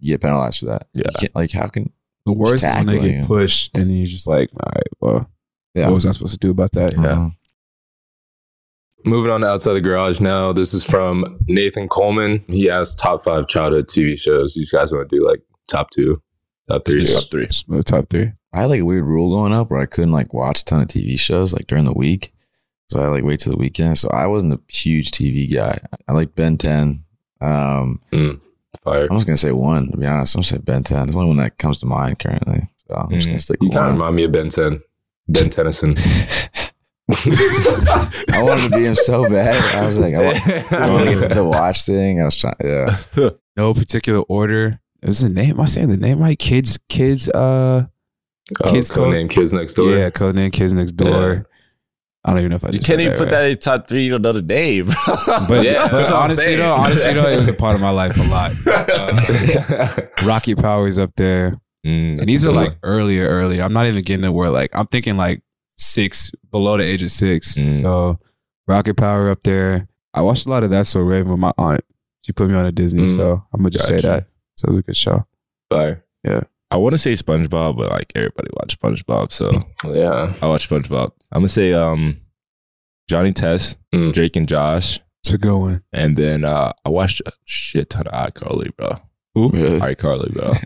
you 0.00 0.12
get 0.14 0.20
penalized 0.20 0.58
for 0.60 0.66
that. 0.66 0.86
You 0.92 1.02
Yeah. 1.06 1.18
can't, 1.20 1.34
like 1.34 1.50
how 1.52 1.68
can 1.68 1.90
The 2.26 2.32
worst 2.32 2.62
is 2.62 2.72
when 2.74 2.86
they 2.86 2.98
get 2.98 3.26
pushed 3.26 3.74
and 3.78 3.96
you're 3.96 4.06
just 4.06 4.26
like, 4.26 4.50
all 4.52 4.70
right, 4.74 4.86
well, 5.00 5.30
yeah? 5.74 5.86
what 5.86 5.94
was 5.94 6.04
I 6.06 6.10
supposed 6.10 6.34
to 6.34 6.38
do 6.38 6.50
about 6.50 6.72
that? 6.72 6.94
Uh-huh. 6.94 7.30
Moving 9.04 9.30
on 9.30 9.42
to 9.42 9.46
outside 9.46 9.74
the 9.74 9.80
garage 9.80 10.20
now. 10.20 10.52
This 10.52 10.72
is 10.72 10.82
from 10.84 11.38
Nathan 11.46 11.88
Coleman. 11.88 12.42
He 12.48 12.70
asked 12.70 12.98
top 12.98 13.22
five 13.22 13.48
childhood 13.48 13.86
TV 13.86 14.18
shows. 14.18 14.56
You 14.56 14.64
guys 14.66 14.92
want 14.92 15.10
to 15.10 15.16
do 15.16 15.26
like 15.26 15.40
top 15.68 15.90
two, 15.90 16.22
top 16.68 16.84
three? 16.86 17.04
Top 17.04 17.30
three. 17.30 17.48
Top 17.84 18.08
three. 18.08 18.32
I 18.52 18.60
had 18.62 18.70
like 18.70 18.80
a 18.80 18.84
weird 18.84 19.04
rule 19.04 19.36
going 19.36 19.52
up 19.52 19.70
where 19.70 19.80
I 19.80 19.86
couldn't 19.86 20.12
like 20.12 20.32
watch 20.32 20.60
a 20.60 20.64
ton 20.64 20.80
of 20.82 20.88
TV 20.88 21.18
shows 21.20 21.52
like 21.52 21.66
during 21.66 21.84
the 21.84 21.92
week. 21.92 22.32
So 22.90 23.00
I 23.00 23.08
like 23.08 23.24
wait 23.24 23.40
till 23.40 23.52
the 23.52 23.58
weekend. 23.58 23.98
So 23.98 24.08
I 24.10 24.26
wasn't 24.26 24.54
a 24.54 24.60
huge 24.68 25.10
TV 25.10 25.52
guy. 25.52 25.78
I 26.08 26.12
like 26.12 26.34
Ben 26.34 26.56
10. 26.56 27.04
Um, 27.40 28.00
Fire. 28.82 29.06
I'm 29.10 29.16
just 29.16 29.26
gonna 29.26 29.36
say 29.36 29.52
one 29.52 29.90
to 29.90 29.96
be 29.96 30.06
honest. 30.06 30.34
I'm 30.34 30.38
gonna 30.40 30.44
say 30.46 30.58
Ben 30.58 30.82
10. 30.82 31.02
It's 31.04 31.12
the 31.12 31.18
only 31.18 31.28
one 31.28 31.38
that 31.38 31.58
comes 31.58 31.80
to 31.80 31.86
mind 31.86 32.18
currently. 32.18 32.68
So 32.88 32.94
I'm 32.94 33.10
just 33.10 33.26
gonna 33.26 33.38
Mm. 33.38 33.42
stick 33.42 33.56
You 33.60 33.70
kind 33.70 33.86
of 33.86 33.92
remind 33.94 34.16
me 34.16 34.24
of 34.24 34.32
Ben 34.32 34.48
Ten, 34.48 34.80
Ben 35.28 35.50
Tennyson. 35.50 35.96
I 37.10 38.40
wanted 38.42 38.70
to 38.70 38.76
be 38.76 38.84
him 38.84 38.94
so 38.94 39.28
bad. 39.28 39.56
I 39.74 39.86
was 39.86 39.98
like, 39.98 40.14
I 40.14 40.22
want, 40.24 40.46
I 40.72 40.90
want 40.90 41.08
to 41.08 41.20
get 41.20 41.34
the 41.34 41.44
watch 41.44 41.84
thing. 41.84 42.20
I 42.20 42.24
was 42.24 42.36
trying. 42.36 42.54
Yeah, 42.64 42.98
No 43.56 43.74
particular 43.74 44.20
order. 44.22 44.80
It 45.02 45.08
was 45.08 45.20
the 45.20 45.28
name? 45.28 45.50
Am 45.50 45.60
I 45.60 45.64
saying 45.66 45.90
the 45.90 45.96
name 45.98 46.18
right? 46.18 46.38
Kids, 46.38 46.78
kids. 46.88 47.28
Uh, 47.28 47.86
Oh, 48.62 48.70
Kids 48.70 48.90
code 48.90 49.04
Code? 49.04 49.14
name 49.14 49.28
Kids 49.28 49.54
Next 49.54 49.72
Door. 49.72 49.96
yeah, 49.96 50.10
codename 50.10 50.52
Kids 50.52 50.74
Next 50.74 50.92
Door. 50.92 51.46
I 52.26 52.28
don't 52.30 52.40
even 52.40 52.50
know 52.50 52.56
if 52.56 52.64
I 52.64 52.68
You 52.68 52.72
can't 52.74 52.84
said 52.84 53.00
even 53.00 53.14
put 53.16 53.22
right. 53.24 53.30
that 53.30 53.44
in 53.46 53.56
top 53.56 53.88
three. 53.88 54.04
You 54.04 54.10
don't 54.10 54.20
know 54.20 54.32
the 54.34 54.42
name. 54.42 54.88
But, 55.48 55.64
Yeah, 55.64 55.88
but 55.88 55.92
that's 55.92 56.10
what 56.10 56.12
I'm 56.16 56.22
honestly 56.24 56.44
saying. 56.44 56.58
though, 56.58 56.74
honestly 56.74 57.12
though, 57.14 57.28
it 57.30 57.38
was 57.38 57.48
a 57.48 57.54
part 57.54 57.74
of 57.74 57.80
my 57.80 57.88
life 57.88 58.14
a 58.18 58.22
lot. 58.24 58.52
Uh, 58.66 60.02
Rocket 60.26 60.58
Power 60.58 60.86
is 60.88 60.98
up 60.98 61.12
there. 61.16 61.58
Mm, 61.86 62.18
and 62.20 62.28
these 62.28 62.44
are 62.44 62.52
like 62.52 62.68
one. 62.72 62.78
earlier, 62.82 63.26
earlier. 63.28 63.62
I'm 63.62 63.72
not 63.72 63.86
even 63.86 64.04
getting 64.04 64.24
to 64.24 64.32
where 64.32 64.50
like 64.50 64.68
I'm 64.74 64.88
thinking 64.88 65.16
like 65.16 65.42
six 65.76 66.30
below 66.50 66.76
the 66.76 66.84
age 66.84 67.02
of 67.02 67.10
six. 67.10 67.54
Mm. 67.56 67.82
So 67.82 68.18
Rocket 68.66 68.96
Power 68.96 69.30
up 69.30 69.42
there. 69.42 69.88
I 70.12 70.20
watched 70.22 70.46
a 70.46 70.50
lot 70.50 70.62
of 70.64 70.70
that 70.70 70.86
so 70.86 71.00
Raven 71.00 71.30
with 71.32 71.40
my 71.40 71.52
aunt. 71.58 71.82
She 72.22 72.32
put 72.32 72.48
me 72.48 72.54
on 72.56 72.64
a 72.66 72.72
Disney, 72.72 73.04
Mm. 73.04 73.16
so 73.16 73.44
I'm 73.52 73.60
gonna 73.60 73.70
just 73.70 73.86
say 73.86 73.98
that. 74.00 74.26
So 74.56 74.66
it 74.66 74.70
was 74.70 74.78
a 74.78 74.82
good 74.82 74.96
show. 74.96 75.26
Fire. 75.70 76.04
Yeah. 76.22 76.42
I 76.70 76.76
want 76.76 76.92
to 76.92 76.98
say 76.98 77.12
SpongeBob, 77.12 77.76
but 77.76 77.90
like 77.90 78.12
everybody 78.14 78.48
watched 78.54 78.80
SpongeBob, 78.80 79.32
so 79.32 79.50
Yeah. 79.84 80.34
I 80.40 80.46
watched 80.46 80.70
SpongeBob. 80.70 81.12
I'm 81.32 81.40
gonna 81.40 81.48
say 81.48 81.72
um 81.72 82.20
Johnny 83.08 83.32
Test, 83.32 83.76
Mm. 83.92 84.12
Drake 84.12 84.36
and 84.36 84.48
Josh, 84.48 85.00
It's 85.22 85.34
a 85.34 85.38
good 85.38 85.56
one. 85.56 85.82
and 85.92 86.16
then 86.16 86.44
uh 86.44 86.72
I 86.84 86.88
watched 86.88 87.20
a 87.26 87.32
shit 87.44 87.90
ton 87.90 88.06
of 88.06 88.32
iCarly, 88.32 88.74
bro. 88.76 88.98
Really? 89.34 89.80
iCarly, 89.80 90.32
bro. 90.32 90.52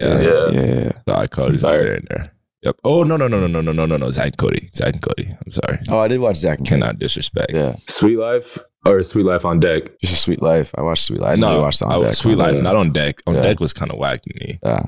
Yeah, 0.00 0.20
Yeah. 0.20 0.50
Yeah. 0.50 0.92
the 1.06 1.12
iCarly's 1.26 1.62
Fire. 1.62 1.74
out 1.74 1.78
there 1.80 1.94
in 1.94 2.06
there. 2.10 2.32
Yep. 2.62 2.76
Oh 2.84 3.04
no 3.04 3.16
no 3.16 3.28
no 3.28 3.38
no 3.38 3.46
no 3.46 3.60
no 3.60 3.72
no 3.72 3.86
no 3.86 3.96
no 3.96 4.10
Zack 4.10 4.26
and 4.26 4.36
Cody. 4.38 4.70
Zack 4.74 4.94
and 4.94 5.02
Cody. 5.02 5.28
I'm 5.46 5.52
sorry. 5.52 5.78
Oh, 5.88 5.98
I 5.98 6.08
did 6.08 6.18
watch 6.20 6.36
Zack 6.36 6.58
and 6.58 6.66
Cody. 6.68 6.80
Cannot 6.80 6.98
disrespect. 6.98 7.52
Yeah, 7.54 7.76
Suite 7.86 8.18
Life 8.18 8.58
or 8.84 9.02
Suite 9.04 9.26
Life 9.26 9.44
on 9.44 9.60
Deck. 9.60 9.98
just 10.00 10.12
a 10.14 10.16
sweet 10.16 10.42
life. 10.42 10.72
I 10.76 10.82
watched 10.82 11.04
Suite 11.04 11.20
Life. 11.20 11.30
I 11.30 11.34
didn't 11.36 11.48
really 11.50 11.60
No, 11.60 11.64
I, 11.86 11.94
on 11.94 12.02
deck. 12.04 12.14
Sweet 12.14 12.36
one. 12.36 12.54
Life, 12.54 12.62
not 12.62 12.76
on 12.76 12.92
deck. 12.92 13.22
On 13.26 13.34
Yeah. 13.34 13.42
deck 13.42 13.60
was 13.60 13.72
kind 13.72 13.92
of 13.92 13.98
whack 13.98 14.22
to 14.22 14.30
me. 14.40 14.58
Yeah. 14.62 14.82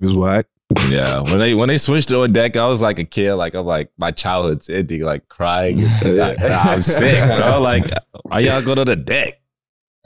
It 0.00 0.04
was 0.04 0.14
whack. 0.14 0.46
Yeah, 0.90 1.20
when 1.30 1.38
they 1.38 1.54
when 1.54 1.68
they 1.68 1.78
switched 1.78 2.08
to 2.10 2.20
on 2.22 2.32
deck, 2.32 2.56
I 2.56 2.68
was 2.68 2.80
like 2.82 2.98
a 2.98 3.04
kid. 3.04 3.34
Like 3.34 3.54
I'm 3.54 3.64
like 3.66 3.90
my 3.98 4.10
childhood's 4.10 4.68
ending, 4.68 5.00
like 5.02 5.26
crying. 5.28 5.78
Like, 6.04 6.38
nah, 6.38 6.62
I'm 6.64 6.82
sick, 6.82 7.18
bro. 7.24 7.60
Like, 7.62 7.90
why 8.24 8.40
y'all 8.40 8.62
go 8.62 8.74
to 8.74 8.84
the 8.84 8.94
deck? 8.96 9.40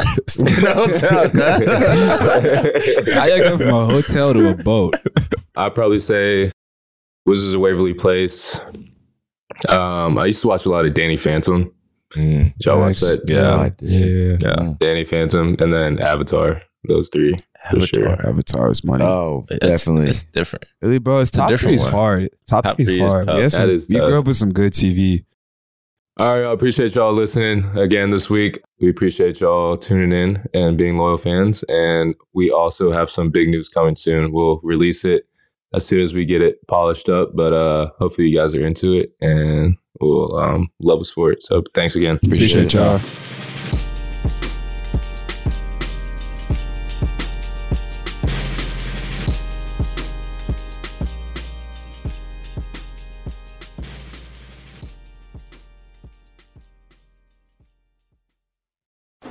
It's 0.00 0.36
the 0.38 0.72
hotel, 0.74 1.28
cuz. 1.30 1.40
I 3.16 3.28
gotta 3.28 3.40
go 3.42 3.58
from 3.58 3.68
a 3.68 3.86
hotel 3.86 4.32
to 4.32 4.50
a 4.50 4.54
boat. 4.54 4.96
I'd 5.56 5.74
probably 5.74 6.00
say 6.00 6.50
Wizards 7.26 7.54
of 7.54 7.60
Waverly 7.60 7.94
Place. 7.94 8.58
Um, 9.68 10.18
I 10.18 10.26
used 10.26 10.42
to 10.42 10.48
watch 10.48 10.66
a 10.66 10.68
lot 10.68 10.84
of 10.84 10.94
Danny 10.94 11.16
Phantom. 11.16 11.72
Mm, 12.14 12.52
y'all 12.64 12.80
watch 12.80 13.00
that? 13.00 13.22
Yeah. 13.26 13.56
I 13.56 13.68
did. 13.70 14.42
Yeah. 14.42 14.54
yeah, 14.60 14.72
Danny 14.78 15.04
Phantom 15.04 15.56
and 15.58 15.72
then 15.72 15.98
Avatar. 16.00 16.62
Those 16.86 17.08
three. 17.08 17.34
For 17.70 17.80
sure. 17.80 18.08
Avatar. 18.10 18.28
Avatar 18.30 18.70
is 18.70 18.84
money. 18.84 19.04
Oh, 19.04 19.46
It's- 19.50 19.68
definitely. 19.70 20.10
It's 20.10 20.24
different. 20.24 20.66
Really, 20.82 20.98
bro, 20.98 21.20
it's 21.20 21.30
a 21.30 21.32
top 21.32 21.48
different 21.48 21.70
three 21.70 21.76
is 21.76 21.82
one. 21.82 21.92
hard. 21.92 22.30
Top, 22.46 22.64
Top 22.64 22.76
three 22.76 22.84
three 22.84 22.96
is 22.96 23.02
is 23.02 23.08
hard. 23.10 23.26
tough. 23.26 23.36
We, 23.36 23.42
had 23.42 23.50
That 23.52 23.56
some- 23.56 23.70
is 23.70 23.88
we 23.88 23.96
tough. 23.96 24.08
grew 24.10 24.18
up 24.18 24.26
with 24.26 24.36
some 24.36 24.52
good 24.52 24.72
TV. 24.74 25.24
All 26.18 26.26
right, 26.38 26.44
I 26.48 26.52
appreciate 26.52 26.94
y'all 26.94 27.12
listening 27.12 27.64
again 27.76 28.10
this 28.10 28.28
week. 28.30 28.60
We 28.80 28.88
appreciate 28.90 29.40
y'all 29.40 29.76
tuning 29.76 30.12
in 30.12 30.46
and 30.54 30.76
being 30.78 30.96
loyal 30.98 31.18
fans. 31.18 31.64
And 31.64 32.14
we 32.34 32.50
also 32.50 32.92
have 32.92 33.10
some 33.10 33.30
big 33.30 33.48
news 33.48 33.68
coming 33.68 33.96
soon. 33.96 34.30
We'll 34.30 34.60
release 34.62 35.04
it 35.04 35.26
as 35.74 35.86
soon 35.86 36.00
as 36.00 36.14
we 36.14 36.24
get 36.24 36.40
it 36.40 36.66
polished 36.66 37.08
up. 37.08 37.34
But 37.34 37.52
uh 37.52 37.90
hopefully 37.98 38.28
you 38.28 38.36
guys 38.36 38.54
are 38.54 38.66
into 38.66 38.94
it 38.94 39.10
and 39.20 39.76
will 40.00 40.36
um, 40.36 40.68
love 40.80 41.00
us 41.00 41.10
for 41.10 41.30
it. 41.32 41.42
So 41.42 41.62
thanks 41.74 41.96
again. 41.96 42.18
Appreciate, 42.24 42.74
Appreciate 42.74 42.74
y'all. 42.74 43.00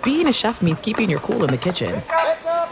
Being 0.04 0.28
a 0.28 0.34
chef 0.34 0.62
means 0.62 0.82
keeping 0.82 1.10
your 1.10 1.20
cool 1.22 1.46
in 1.46 1.52
the 1.52 1.58
kitchen. 1.58 2.02